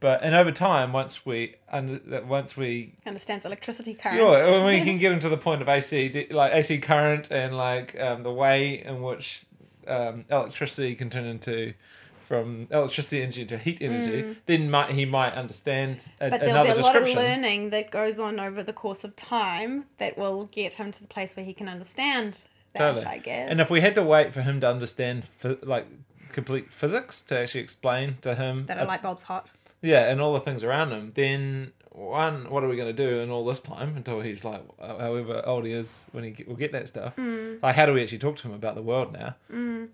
[0.00, 4.22] but and over time once we under that once we Understands electricity currents.
[4.22, 7.98] yeah, when we can get into the point of AC, like AC current, and like
[8.00, 9.44] um, the way in which
[9.88, 11.74] um, electricity can turn into
[12.20, 16.30] from electricity energy to heat energy, then might he might understand a, Mm.
[16.30, 19.84] but there'll be a lot of learning that goes on over the course of time
[19.98, 22.40] that will get him to the place where he can understand
[22.72, 23.06] that, Totally.
[23.06, 23.48] I guess.
[23.50, 25.22] And if we had to wait for him to understand
[25.62, 25.86] like
[26.32, 29.48] complete physics to actually explain to him that a light bulb's hot.
[29.86, 31.12] Yeah, and all the things around him.
[31.14, 34.62] Then one, what are we going to do in all this time until he's like,
[34.78, 37.16] however old he is when he will get that stuff?
[37.16, 37.62] Mm.
[37.62, 39.36] Like, how do we actually talk to him about the world now?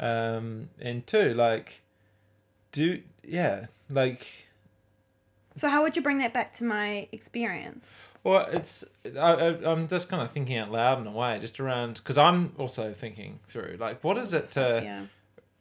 [0.01, 1.83] Um, and two, like,
[2.73, 4.47] do yeah, like,
[5.55, 7.95] So how would you bring that back to my experience?
[8.25, 8.85] well, it's
[9.17, 12.19] I, I I'm just kind of thinking out loud in a way, just around because
[12.19, 15.05] I'm also thinking through like, what is it to yeah.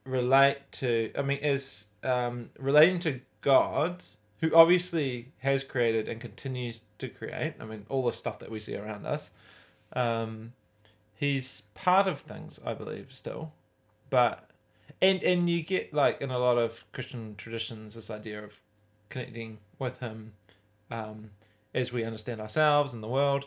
[0.05, 4.03] relate to i mean is um, relating to god
[4.41, 8.59] who obviously has created and continues to create i mean all the stuff that we
[8.59, 9.31] see around us
[9.93, 10.53] um,
[11.15, 13.51] he's part of things i believe still
[14.09, 14.49] but
[15.01, 18.59] and and you get like in a lot of christian traditions this idea of
[19.09, 20.33] connecting with him
[20.89, 21.31] um,
[21.73, 23.45] as we understand ourselves and the world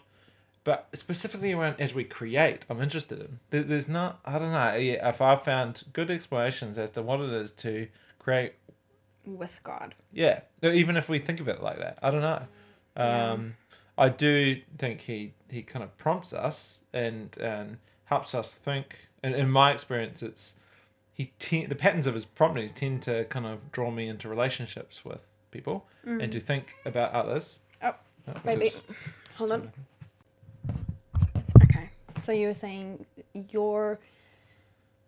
[0.65, 3.39] but specifically around as we create, I'm interested in.
[3.51, 7.31] There, there's not, I don't know, if I've found good explanations as to what it
[7.33, 8.55] is to create,
[9.27, 9.95] With God.
[10.13, 12.43] yeah, even if we think of it like that, I don't know.
[12.97, 13.55] Um,
[13.97, 19.09] I do think he, he kind of prompts us and, and helps us think.
[19.23, 20.61] And in my experience, it's
[21.13, 25.05] he te- the patterns of his promptings tend to kind of draw me into relationships
[25.05, 27.61] with people and to think about others.
[27.83, 27.95] Oh,
[28.27, 28.73] which maybe.
[29.39, 29.73] Hold on.
[31.63, 31.89] Okay.
[32.23, 34.01] So you were saying your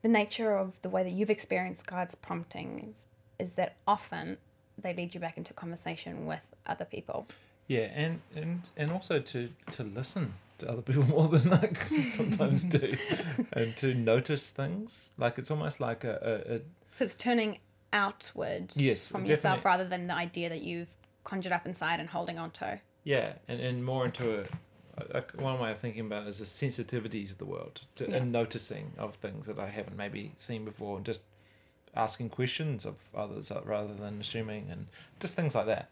[0.03, 3.07] the nature of the way that you've experienced God's promptings
[3.38, 4.38] is that often
[4.79, 7.27] they lead you back into conversation with other people.
[7.68, 11.72] Yeah, and and and also to to listen to other people more than I
[12.11, 12.96] sometimes do,
[13.53, 15.11] and to notice things.
[15.18, 16.61] Like it's almost like a, a, a
[16.94, 17.59] So it's turning
[17.92, 20.94] outward yes, from definitely- yourself rather than the idea that you've
[21.25, 22.81] conjured up inside and holding on to.
[23.05, 24.44] Yeah, and, and more into
[24.99, 28.16] a, one way of thinking about it is a sensitivity to the world to, Yeah.
[28.16, 31.22] and noticing of things that I haven't maybe seen before, and just
[31.97, 34.87] asking questions of others uh, rather than assuming, and
[35.21, 35.91] just things like that.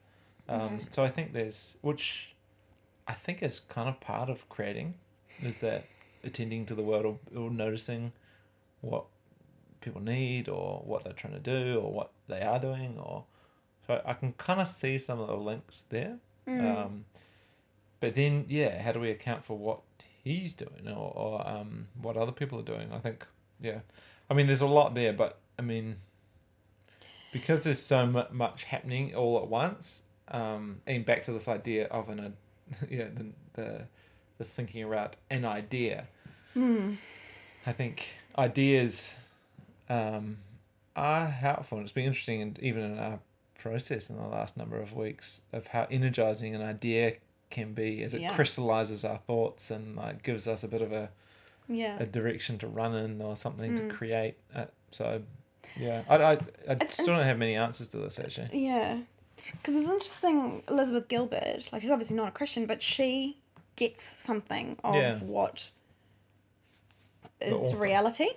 [0.49, 0.87] Um, Okay.
[0.91, 2.35] So I think there's, which
[3.09, 4.95] I think is kind of part of creating,
[5.43, 5.85] is that
[6.23, 8.13] attending to the world or, or noticing
[8.81, 9.05] what
[9.81, 13.25] people need or what they're trying to do or what they are doing or
[13.87, 16.17] so I can kind of see some of the links there.
[16.49, 16.85] Mm.
[16.85, 17.05] Um,
[18.01, 19.81] but then, yeah, how do we account for what
[20.23, 22.91] he's doing or, or um, what other people are doing?
[22.93, 23.27] I think,
[23.61, 23.81] yeah.
[24.31, 25.97] I mean, there's a lot there, but I mean,
[27.33, 31.87] because there's so mu- much happening all at once, um, and back to this idea
[31.87, 32.31] of an, uh,
[32.91, 33.81] yeah, the, the,
[34.39, 36.07] the thinking around an idea.
[36.57, 36.97] Mm.
[37.67, 38.07] I think
[38.39, 39.15] ideas
[39.89, 40.39] um,
[40.97, 41.79] are helpful.
[41.79, 43.19] And it's been interesting, and even in our
[43.59, 47.15] process in the last number of weeks, of how energizing an idea
[47.51, 48.35] can be as it Yeah.
[48.35, 51.11] crystallizes our thoughts and like gives us a bit of a,
[51.69, 51.97] Yeah.
[52.01, 53.89] a direction to run in or something Mm.
[53.89, 54.37] to create.
[54.55, 55.23] Uh, so,
[55.77, 58.49] yeah, I, I, I still don't have many answers to this actually.
[58.53, 58.99] Yeah.
[59.53, 63.39] Because it's interesting, Elizabeth Gilbert, like she's obviously not a Christian, but she
[63.77, 65.19] gets something of Yeah.
[65.19, 65.71] what
[67.41, 68.29] is reality,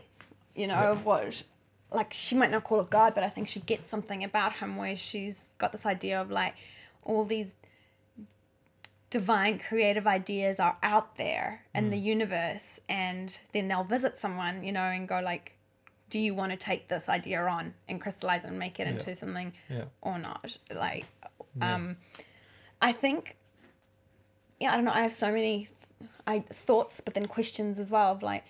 [0.56, 0.92] you know, Yeah.
[0.92, 1.44] of what,
[1.92, 4.76] like she might not call it God, but I think she gets something about him
[4.76, 6.56] where she's got this idea of like
[7.04, 7.56] all these
[9.10, 11.92] divine creative ideas are out there in Mm.
[11.92, 15.54] the universe and then they'll visit someone you know and go like
[16.10, 18.94] do you want to take this idea on and crystallize it and make it Yeah.
[18.94, 19.86] into something Yeah.
[20.02, 21.06] or not like
[21.62, 21.98] um
[22.82, 23.36] i think
[24.60, 25.68] yeah i don't know i have so many
[26.00, 28.44] th- I, thoughts but then questions as well of like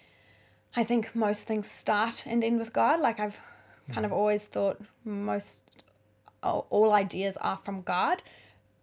[0.75, 3.37] i think most things start and end with god like i've
[3.93, 5.63] kind of always thought most
[6.43, 8.21] all all ideas are from god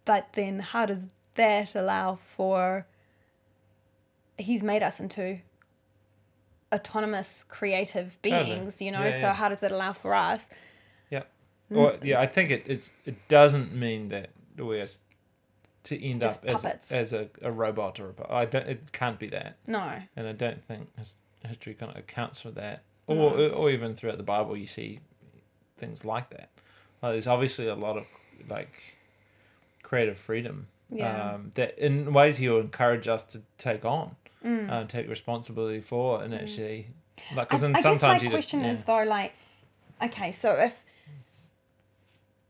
[0.05, 2.85] but then how does that allow for
[4.37, 5.39] he's made us into
[6.75, 8.43] autonomous creative Totally.
[8.55, 9.33] beings you know Yeah, so yeah.
[9.33, 10.47] how does that allow for us
[11.09, 11.23] Yeah.
[11.71, 11.75] Mm.
[11.77, 14.85] Well, yeah, I think it it's, it doesn't mean that we're
[15.83, 16.91] to end Just up as, puppets.
[16.91, 19.55] as a, a robot or a I don't it can't be that.
[19.67, 20.89] no and I don't think
[21.47, 24.99] history kind of accounts for that, or or even throughout the Bible you see
[25.77, 26.49] things like that.
[27.01, 28.05] Like, there's obviously a lot of
[28.49, 28.73] like
[29.83, 31.33] creative freedom Yeah.
[31.33, 34.69] um, that in ways he'll encourage us to take on, Mm.
[34.71, 36.87] uh, take responsibility for, and actually
[37.35, 38.71] like because then guess sometimes my you just question yeah.
[38.71, 39.33] is though, like,
[40.03, 40.85] okay, so if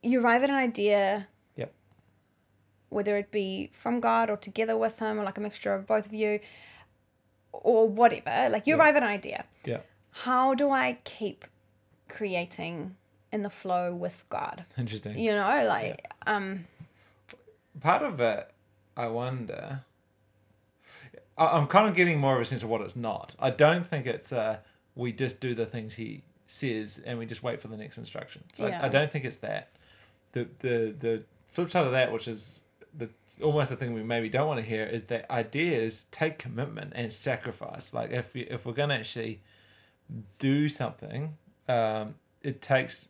[0.04, 1.72] you arrive at an idea, Yep.
[2.90, 6.06] whether it be from God or together with Him, or like a mixture of both
[6.08, 6.42] of you,
[7.54, 8.82] or whatever, like you Yeah.
[8.82, 9.46] arrive at an idea.
[9.64, 9.80] yeah
[10.12, 11.46] How do I keep
[12.10, 12.96] creating
[13.32, 14.66] in the flow with God?
[14.78, 15.18] interesting.
[15.18, 16.68] You know, like, um,
[17.82, 18.52] part of it,
[18.98, 19.82] I wonder.
[21.38, 23.36] I- I'm kind of getting more of a sense of what it's not.
[23.40, 24.58] I don't think it's uh,
[24.96, 28.44] we just do the things he says and we just wait for the next instruction.
[28.54, 28.82] So Yeah.
[28.82, 29.70] I, I don't think it's that.
[30.34, 32.62] The the the flip side of that, which is
[32.98, 33.10] the
[33.42, 37.12] almost the thing we maybe don't want to hear, is that ideas take commitment and
[37.12, 37.94] sacrifice.
[37.94, 39.42] Like if you, if we're gonna actually
[40.40, 43.08] do something, um, it takes a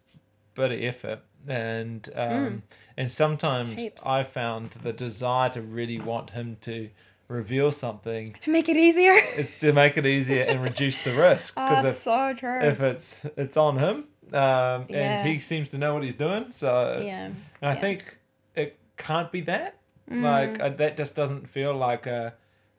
[0.62, 2.64] bit of effort and um,
[2.98, 4.02] and sometimes Heaps.
[4.06, 6.90] I found the desire to really want him to
[7.28, 9.14] reveal something to make it easier.
[9.36, 12.62] it's to make it easier and reduce the risk because Oh, if so true.
[12.62, 13.96] if it's it's on him
[14.34, 15.18] um, Yeah.
[15.20, 17.26] and he seems to know what he's doing so yeah.
[17.26, 17.80] and I yeah.
[17.80, 18.18] think
[18.56, 19.78] it can't be that
[20.10, 20.22] Mm.
[20.22, 22.30] like uh, that just doesn't feel like uh,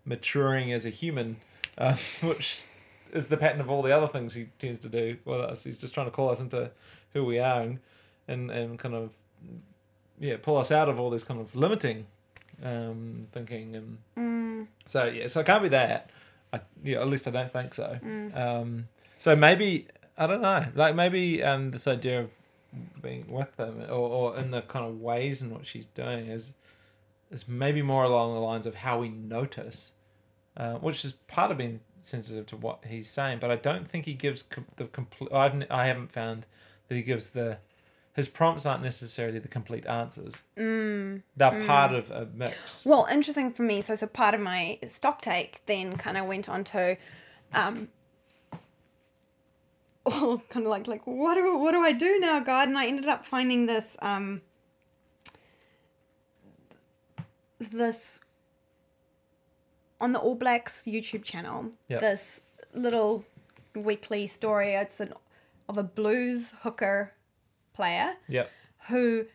[0.05, 1.39] maturing as a human
[1.77, 2.63] uh, which
[3.13, 5.81] is the pattern of all the other things he tends to do with us he's
[5.81, 6.71] just trying to call us into
[7.15, 7.81] who we are and
[8.29, 9.11] and, and kind of
[10.21, 12.07] yeah pull us out of all this kind of limiting
[12.63, 16.11] um, thinking and Mm, so yeah, so it can't be that.
[16.53, 17.99] I, yeah, at least I don't think so.
[18.05, 18.37] mm.
[18.37, 20.65] Um, so maybe I don't know.
[20.75, 22.31] Like maybe um, this idea of
[23.03, 23.93] being with them, or,
[24.33, 26.57] or in the kind of ways in what she's doing, is
[27.31, 29.93] is maybe more along the lines of how we notice,
[30.57, 33.39] uh, which is part of being sensitive to what he's saying.
[33.41, 35.33] But I don't think he gives com- the complete.
[35.33, 36.47] I haven't found
[36.89, 37.59] that he gives the.
[38.17, 40.43] His prompts aren't necessarily the complete answers.
[40.57, 41.23] Mm.
[41.37, 42.87] They're part of a mix.
[42.87, 43.83] Well, interesting for me.
[43.83, 46.97] So, so part of my stock take then kind of went on to,
[47.53, 47.89] um,
[50.07, 52.69] oh, kind of like like what do what do I do now, God?
[52.69, 54.41] And I ended up finding this um,
[57.59, 58.21] this
[60.01, 62.01] on the All Blacks YouTube channel Yep.
[62.01, 62.41] this
[62.73, 63.27] little
[63.75, 64.73] weekly story.
[64.73, 65.13] It's an,
[65.69, 67.13] of a blues hooker
[67.77, 68.51] player Yep.
[68.89, 69.27] who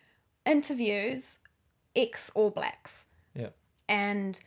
[0.46, 1.39] interviews
[1.96, 3.56] ex All Blacks Yep.
[3.88, 4.39] and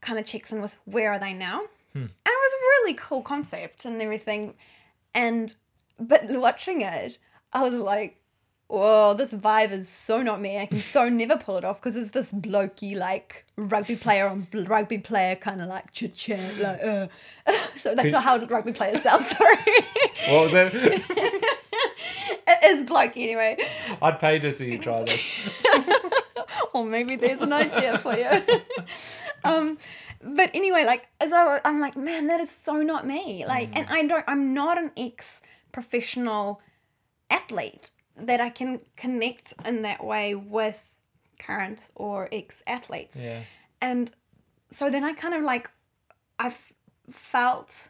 [0.00, 1.62] kind of checks in with where are they now.
[1.92, 4.54] And it was a really cool concept and everything.
[5.12, 5.52] And
[5.98, 7.18] but watching it,
[7.52, 8.16] I was like,
[8.68, 10.56] whoa, this vibe is so not me.
[10.58, 14.46] I can so never pull it off because it's this blokey like rugby player on
[14.54, 17.08] rugby player kind of like chit chat like uh.
[17.80, 19.24] so that's not how rugby players sound.
[19.36, 19.56] Sorry,
[20.28, 21.56] What was that?
[22.46, 23.56] it is blokey anyway.
[24.00, 25.48] I'd pay to see you try this.
[26.72, 28.60] or maybe there's an idea for you.
[29.44, 29.78] um,
[30.22, 33.44] but anyway, like as I, I'm like, man, that is so not me.
[33.46, 36.60] Like, and I don't, I'm not an ex professional
[37.30, 40.92] athlete that I can connect in that way with
[41.38, 43.18] current or ex athletes.
[43.20, 43.40] Yeah.
[43.80, 44.10] And
[44.70, 45.70] so then I kind of like,
[46.38, 46.72] I f-
[47.10, 47.88] felt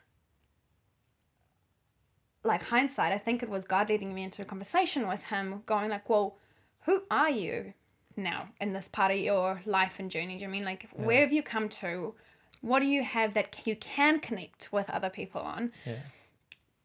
[2.42, 5.90] like hindsight, I think it was God leading me into a conversation with him, going
[5.90, 6.36] like, well,
[6.82, 7.74] who are you
[8.16, 10.38] now in this part of your life and journey?
[10.38, 12.14] Do you mean like, where have you come to?
[12.62, 15.72] What do you have that you can connect with other people on?
[15.84, 16.00] Yeah.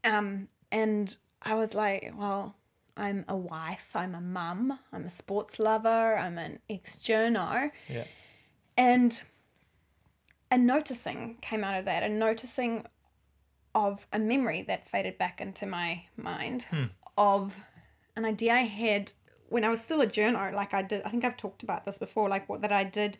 [0.03, 2.56] Um, and I was like, well,
[2.97, 7.72] I'm a wife, I'm a mum, I'm a sports lover, I'm an ex journo.
[7.89, 8.06] Yeah.
[8.78, 9.22] And
[10.51, 12.86] a noticing came out of that, a noticing
[13.76, 16.86] of a memory that faded back into my mind hmm.
[17.17, 17.59] of
[18.15, 19.11] an idea I had
[19.49, 20.53] when I was still a journo.
[20.53, 23.17] Like I did, I think I've talked about this before, like what that I did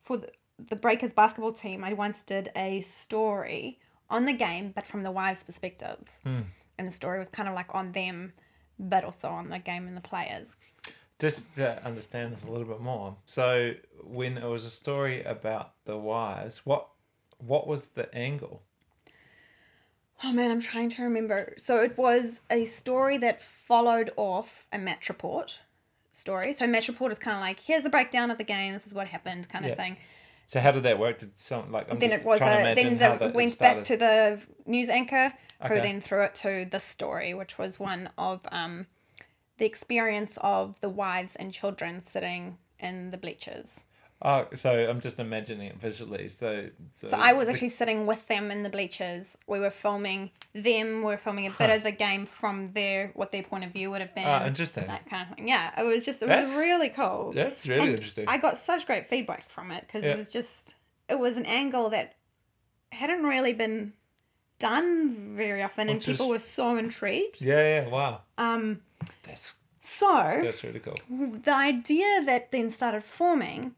[0.00, 1.84] for the, the Breakers basketball team.
[1.84, 3.78] I once did a story
[4.08, 6.20] on the game, but from the wives' perspectives.
[6.24, 6.40] Hmm.
[6.78, 8.32] And the story was kind of like on them,
[8.78, 10.56] but also on the game and the players.
[11.18, 13.16] Just to understand this a little bit more.
[13.26, 16.88] So when it was a story about the wives, what
[17.38, 18.62] what was the angle?
[20.24, 21.54] Oh man, I'm trying to remember.
[21.56, 25.60] So it was a story that followed off a match report
[26.12, 26.52] story.
[26.52, 28.72] So match report is kind of like here's the breakdown of the game.
[28.72, 29.72] This is what happened, kind Yeah.
[29.72, 29.96] of thing.
[30.46, 31.18] So how did that work?
[31.18, 34.88] Did some like I'm then it was a then the, went back to the news
[34.88, 35.80] anchor who Okay.
[35.80, 38.86] then threw it to the story, which was one of um,
[39.58, 43.86] the experience of the wives and children sitting in the bleachers.
[44.24, 46.28] Oh, so I'm just imagining it visually.
[46.28, 49.36] So so, So I was the- actually sitting with them in the bleachers.
[49.48, 50.98] We were filming them.
[50.98, 53.90] We were filming a bit of the game from their what their point of view
[53.90, 54.24] would have been.
[54.26, 54.86] Ah, interesting.
[54.86, 55.48] That kind of thing.
[55.48, 57.32] Yeah, it was just it was That's- really cool.
[57.34, 58.28] That's really And interesting.
[58.28, 60.12] I got such great feedback from it because Yeah.
[60.12, 60.76] it was just
[61.08, 62.14] it was an angle that
[62.92, 63.92] hadn't really been
[64.58, 67.42] done very often, and people were so intrigued.
[67.42, 68.20] yeah, yeah, wow.
[68.38, 68.82] Um,
[69.24, 70.96] That's so that's really cool.
[71.10, 73.74] the idea that then started forming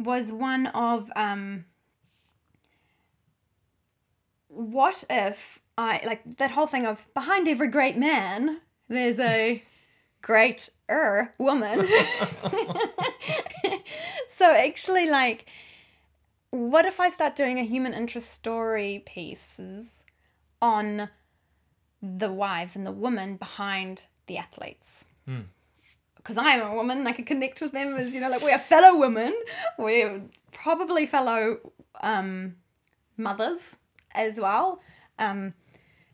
[0.00, 1.66] was one of um,
[4.48, 9.62] what if I like that whole thing of behind every great man there's a
[10.22, 11.86] great er woman.
[14.26, 15.46] so actually like
[16.50, 20.04] what if I start doing a human interest story pieces
[20.60, 21.08] on
[22.02, 25.04] the wives and the women behind the athletes?
[26.22, 28.98] Because I'm a woman, I can connect with them as you know, like we're fellow
[28.98, 29.34] women,
[29.78, 30.20] we're
[30.52, 31.58] probably fellow
[32.02, 32.56] um,
[33.16, 33.78] mothers
[34.12, 34.80] as well.
[35.18, 35.54] Um,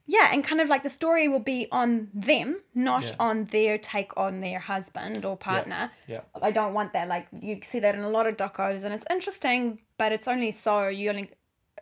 [0.08, 3.16] yeah, and kind of like the story will be on them, not Yeah.
[3.18, 5.90] on their take on their husband or partner.
[6.06, 6.20] Yeah.
[6.40, 7.08] I don't want that.
[7.08, 10.52] Like you see that in a lot of docos, and it's interesting, but it's only
[10.52, 11.30] so you only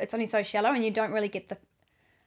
[0.00, 1.58] it's only so shallow, and you don't really get the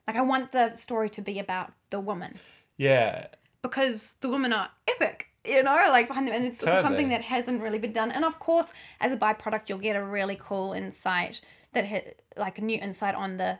[0.08, 0.16] like.
[0.16, 2.34] I want the story to be about the woman
[2.78, 3.28] Yeah.
[3.64, 6.82] because the women are epic, you know, like behind them, and it's, Totally.
[6.82, 8.12] something that hasn't really been done.
[8.12, 11.42] And of course, as a byproduct, you'll get a really cool insight
[11.74, 13.60] that ha- like a new insight on the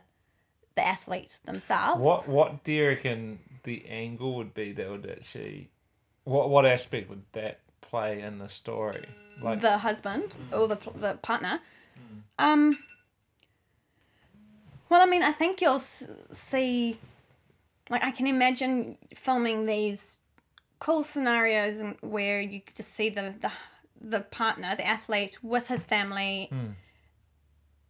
[0.76, 2.04] the athletes themselves.
[2.04, 5.70] What what do you reckon the angle would be that would actually
[6.24, 9.04] what what aspect would that play in the story?
[9.42, 11.60] Like the husband or the the partner.
[12.38, 12.78] Um.
[14.88, 16.98] Well, I mean, I think you'll see.
[17.90, 20.17] Like, I can imagine filming these
[20.78, 23.50] cool scenarios where you just see the the
[24.00, 26.50] the partner, the athlete, with his family.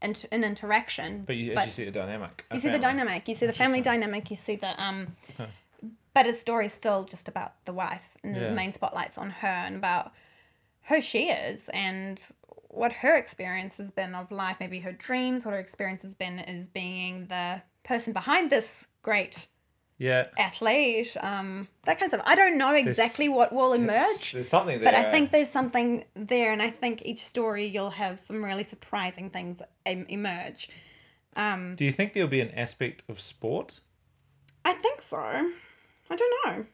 [0.01, 2.45] In, in interaction, but you but- actually see the dynamic.
[2.53, 2.95] you see the family.
[2.99, 5.17] dynamic you see the family dynamic you see the um
[6.15, 8.51] but his story's still just about the wife and Yeah.
[8.51, 10.13] the main spotlight's on her and about
[10.83, 12.23] who she is and
[12.69, 16.39] what her experience has been of life maybe her dreams what her experience has been
[16.39, 19.49] as being the person behind this great
[19.99, 20.29] Yeah.
[20.39, 22.27] athlete, um, that kind of stuff.
[22.27, 24.93] I don't know exactly what will emerge, There's something there.
[24.93, 28.63] but I think there's something there, and I think each story you'll have some really
[28.63, 30.69] surprising things em- emerge.
[31.35, 33.81] Um, Do you think there'll be an aspect of sport?
[34.65, 35.17] I think so.
[35.19, 36.67] I don't know.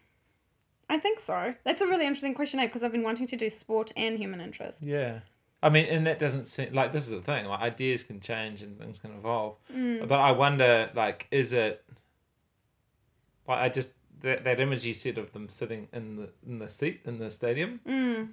[0.89, 1.55] I think so.
[1.64, 4.83] That's a really interesting question because I've been wanting to do sport and human interest.
[4.83, 5.20] Yeah.
[5.62, 7.47] I mean, and that doesn't seem like this is the thing.
[7.47, 9.57] Like ideas can change and things can evolve.
[9.75, 10.07] Mm.
[10.07, 11.83] But I wonder, like, is it?
[13.47, 13.93] Like, I just
[14.23, 17.31] that, that image you said of them sitting in the in the seat in the
[17.31, 18.29] stadium Mm.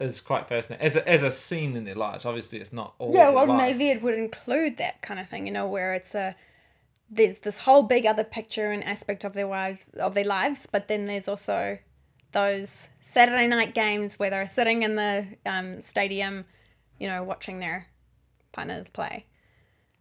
[0.00, 0.86] is quite fascinating.
[0.86, 3.12] As a, as a scene in their lives, obviously, it's not all.
[3.14, 3.58] Yeah, well, life.
[3.58, 6.34] maybe it would include that kind of thing, you know, where it's a
[7.08, 10.88] there's this whole big other picture and aspect of their lives of their lives, but
[10.88, 11.78] then there's also
[12.32, 16.44] those Saturday night games where they're sitting in the um, stadium,
[16.98, 17.86] you know, watching their
[18.52, 19.24] partners play.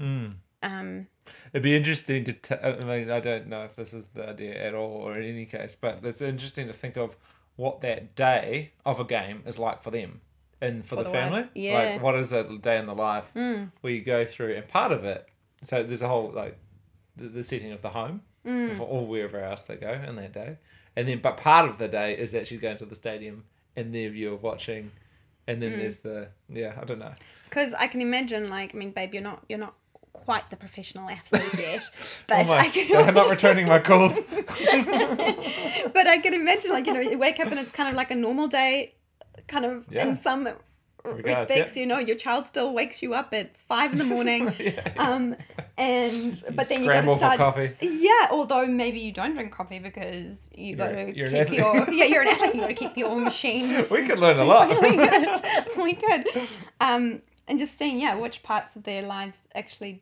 [0.01, 0.33] Mm.
[0.63, 1.07] Um,
[1.53, 2.33] It'd be interesting to.
[2.33, 5.23] T- I mean, I don't know if this is the idea at all, or in
[5.29, 7.17] any case, but it's interesting to think of
[7.55, 10.19] what that day of a game is like for them
[10.61, 11.45] and for, For the, the family.
[11.55, 11.73] Yeah.
[11.93, 14.91] Like, what is that day in the life mm, where you go through, and part
[14.91, 15.27] of it.
[15.63, 16.57] So there's a whole like
[17.15, 20.33] the, the setting of the home mm, for all wherever else they go in that
[20.33, 20.57] day,
[20.95, 23.45] and then but part of the day is actually going to the stadium
[23.75, 24.91] and their view of watching,
[25.47, 25.61] and Mm.
[25.61, 27.13] then there's the yeah I don't know
[27.49, 29.75] because I can imagine, like, I mean, babe, you're not you're not
[30.23, 31.83] quite the professional athlete yet,
[32.27, 34.19] but I almost can, they're not returning my calls.
[34.29, 38.11] but I can imagine, like, you know, you wake up and it's kind of like
[38.11, 38.93] a normal day,
[39.47, 40.07] kind of Yeah.
[40.07, 40.47] in some
[41.03, 41.75] Regards, respects.
[41.75, 41.81] yeah.
[41.81, 44.91] You know, your child still wakes you up at five in the morning, yeah.
[44.97, 45.35] um,
[45.77, 47.73] and but then you Scramble got to for start.
[47.77, 47.87] coffee.
[47.99, 52.23] Yeah, although maybe you don't drink coffee because you got to keep your yeah you're
[52.23, 52.55] an athlete.
[52.55, 53.85] You got to keep your machine.
[53.91, 54.69] We could learn a lot.
[54.81, 56.25] we could, we could,
[56.81, 60.01] um, and just seeing yeah which parts of their lives actually.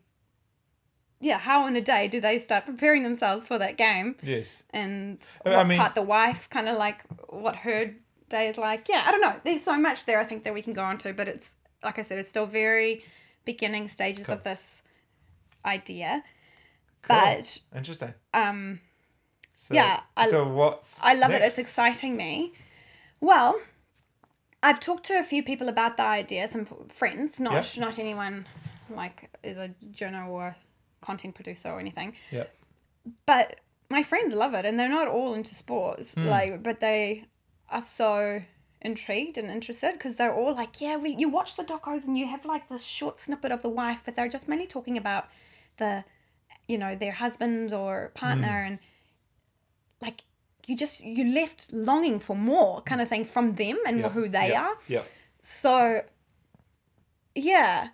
[1.23, 4.15] Yeah, how in a day do they start preparing themselves for that game?
[4.21, 4.63] yes.
[4.71, 6.99] and I what mean- part the wife kind of like
[7.29, 7.93] what her
[8.29, 8.89] day is like.
[8.89, 9.35] Yeah, I don't know.
[9.43, 11.97] There's so much there I think that we can go on to, but it's like
[11.99, 13.03] I said, it's still very
[13.45, 14.35] beginning stages Cool.
[14.35, 14.83] of this
[15.65, 16.23] idea.
[17.03, 17.17] Cool.
[17.19, 18.13] But Interesting.
[18.33, 18.79] um
[19.55, 21.41] So, Yeah, I- so what's I love it.
[21.41, 22.53] It's exciting me.
[23.21, 23.61] Well,
[24.61, 27.77] I've talked to a few people about the idea, some friends, not Yep.
[27.77, 28.45] not anyone
[28.89, 30.55] like is a journal or
[31.03, 32.13] content producer or anything.
[32.31, 32.53] Yep.
[33.25, 36.27] But my friends love it, and they're not all into sports, Hmm.
[36.27, 37.25] like, but they
[37.69, 38.41] are so
[38.81, 42.27] intrigued and interested because they're all like, yeah, we you watch the docos and you
[42.27, 45.27] have like this short snippet of the wife, but they're just mainly talking about
[45.77, 46.03] the,
[46.67, 48.67] you know, their husband or partner, Hmm.
[48.73, 48.79] and
[50.01, 50.23] like
[50.67, 54.11] you just you left longing for more kind of thing from them and Yep.
[54.11, 54.61] who they Yep.
[54.61, 54.77] are.
[54.87, 55.05] Yep.
[55.41, 56.01] So,
[57.35, 57.89] yeah.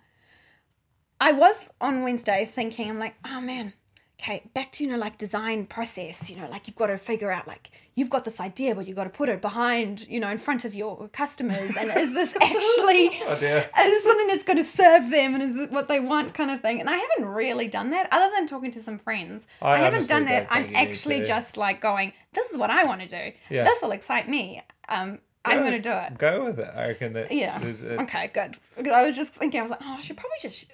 [1.20, 3.74] I was on Wednesday thinking, I'm like, oh man,
[4.20, 7.30] okay, back to, you know, like design process, you know, like you've got to figure
[7.30, 10.28] out, like, you've got this idea, but you've got to put it behind, you know,
[10.30, 11.76] in front of your customers.
[11.78, 15.56] And is this actually, Oh is this something that's going to serve them and is
[15.56, 16.80] it what they want kind of thing?
[16.80, 19.46] And I haven't really done that other than talking to some friends.
[19.60, 20.46] I I, haven't done that.
[20.50, 23.32] I'm think you need actually just like going, this is what I want to do.
[23.50, 23.64] Yeah.
[23.64, 24.62] This will excite me.
[24.88, 26.18] Um, I'm going to do it.
[26.18, 26.68] Go with it.
[26.74, 27.56] I reckon that's Yeah.
[27.62, 28.56] it's- Okay, good.
[28.76, 30.66] Because I was just thinking, I was like, oh, I should probably just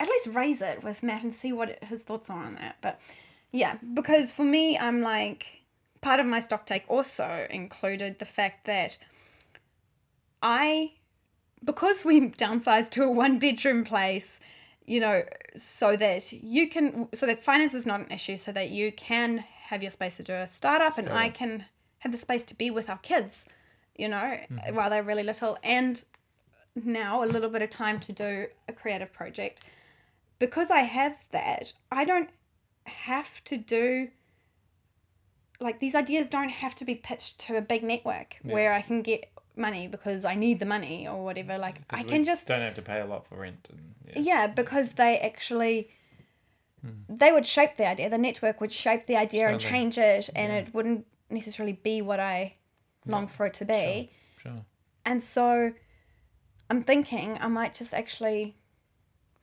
[0.00, 2.76] at least raise it with Matt and see what his thoughts are on that.
[2.80, 3.00] But
[3.52, 5.62] yeah, because for me, I'm like,
[6.00, 8.98] part of my stock take also included the fact that
[10.42, 10.92] I,
[11.64, 14.40] because we downsized to a one bedroom place,
[14.86, 15.22] you know,
[15.56, 19.44] so that you can, so that finance is not an issue, so that you can
[19.68, 21.64] have your space to do a startup and I can
[22.00, 23.46] have the space to be with our kids,
[23.96, 24.74] you know, mm-hmm.
[24.74, 25.56] while they're really little.
[25.62, 26.04] And
[26.74, 29.62] now a little bit of time to do a creative project.
[30.38, 32.30] Because I have that, I don't
[32.86, 34.08] have to do
[35.60, 38.52] like these ideas don't have to be pitched to a big network Yeah.
[38.52, 41.56] where I can get money because I need the money or whatever.
[41.58, 44.18] Like I can just don't have to pay a lot for rent and yeah.
[44.20, 45.90] yeah, because they actually
[46.82, 47.16] Hmm.
[47.16, 48.10] they would shape the idea.
[48.10, 50.58] The network would shape the idea and change it, and Yeah.
[50.58, 52.54] it wouldn't necessarily be what I
[53.06, 54.10] long for it to be.
[54.42, 54.66] Sure.
[55.06, 55.72] And so
[56.68, 58.56] I'm thinking I might just actually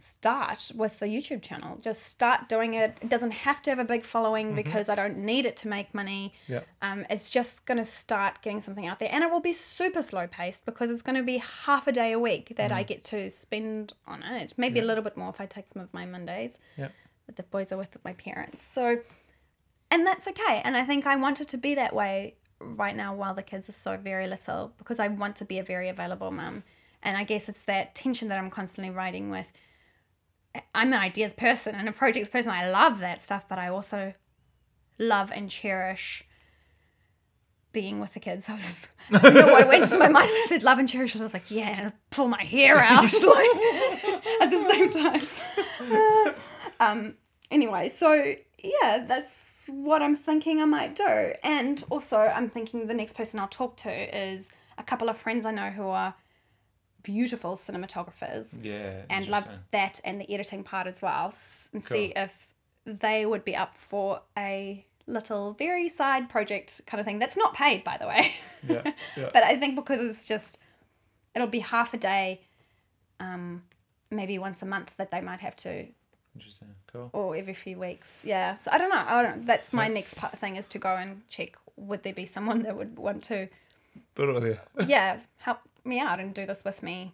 [0.02, 1.78] start with the YouTube channel.
[1.82, 2.98] Just start doing it.
[3.02, 4.56] It doesn't have to have a big following Mm-hmm.
[4.56, 6.34] because I don't need it to make money.
[6.48, 6.62] Yeah.
[6.82, 9.10] Um, it's just going to start getting something out there.
[9.12, 12.12] And it will be super slow paced because it's going to be half a day
[12.12, 14.54] a week that I get to spend on it.
[14.58, 14.88] Maybe a Mm-hmm.
[14.88, 16.58] Little bit more if I take some of my Mondays.
[16.78, 16.90] Yeah.
[17.26, 18.64] But the boys are with my parents.
[18.74, 19.00] So,
[19.90, 20.62] and that's okay.
[20.64, 23.70] And I think I want it to be that way right now while the kids
[23.70, 26.64] are so very little because I want to be a very available mum.
[27.04, 29.52] And I guess it's that tension that I'm constantly riding with.
[30.76, 32.52] I'm an ideas person and a projects person.
[32.52, 34.14] I love that stuff, but I also
[34.98, 36.26] love and cherish
[37.72, 38.46] being with the kids.
[38.50, 41.16] I, was, I know went to my mind when I said love and cherish.
[41.16, 43.14] I was like, yeah, and pull my hair out like,
[44.42, 45.22] at the same time.
[45.92, 46.34] Uh,
[46.80, 47.16] um.
[47.50, 48.34] Anyway, so
[48.64, 51.34] yeah, that's what I'm thinking I might do.
[51.44, 55.46] And also, I'm thinking the next person I'll talk to is a couple of friends
[55.46, 56.16] I know who are
[57.04, 59.02] beautiful cinematographers Yeah.
[59.10, 61.34] and love that and the editing part as well
[61.74, 61.96] and Cool.
[61.98, 62.54] see if
[62.86, 67.54] they would be up for a little very side project kind of thing that's not
[67.54, 68.34] paid by the way
[68.68, 68.92] Yeah.
[69.18, 69.30] Yeah.
[69.34, 70.58] but i think because it's just
[71.36, 72.42] it'll be half a day
[73.20, 73.64] um
[74.10, 75.88] maybe once a month that they might have to
[76.36, 76.70] Interesting.
[76.88, 77.10] Cool.
[77.14, 80.14] or every few weeks yeah so i don't know i don't that's my That's- next
[80.18, 83.50] part thing is to go and check would there be someone that would want to
[84.16, 87.14] But yeah, help me out and do this with me.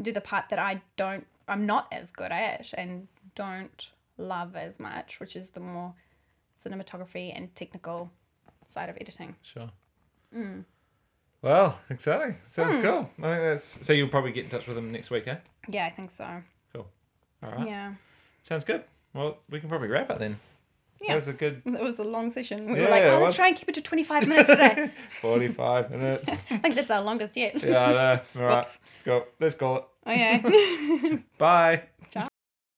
[0.00, 4.78] Do the part that I don't, I'm not as good at and don't love as
[4.78, 5.94] much, which is the more
[6.58, 8.10] cinematography and technical
[8.66, 9.36] side of editing.
[9.42, 9.70] Sure.
[10.34, 10.64] Mm.
[11.42, 12.36] Well, exciting.
[12.48, 13.10] Sounds cool.
[13.18, 13.92] I think that's so.
[13.92, 15.36] You'll probably get in touch with them next week, eh?
[15.68, 16.42] Yeah, I think so.
[16.72, 16.86] Cool.
[17.42, 17.68] All right.
[17.68, 17.94] Yeah.
[18.42, 18.82] Sounds good.
[19.14, 20.40] Well, we can probably wrap it then.
[21.00, 21.08] Yeah.
[21.08, 22.66] That was a good It was a long session.
[22.72, 23.34] We Yeah, were like, oh, let's was.
[23.36, 24.90] try and keep it to 25 minutes today.
[25.20, 26.28] forty-five minutes.
[26.50, 27.62] I think that's our longest yet.
[27.62, 28.20] Yeah, I know.
[28.42, 28.66] All right.
[29.04, 29.24] Go.
[29.40, 29.84] Let's call it.
[30.08, 31.22] Okay.
[31.38, 31.82] Bye.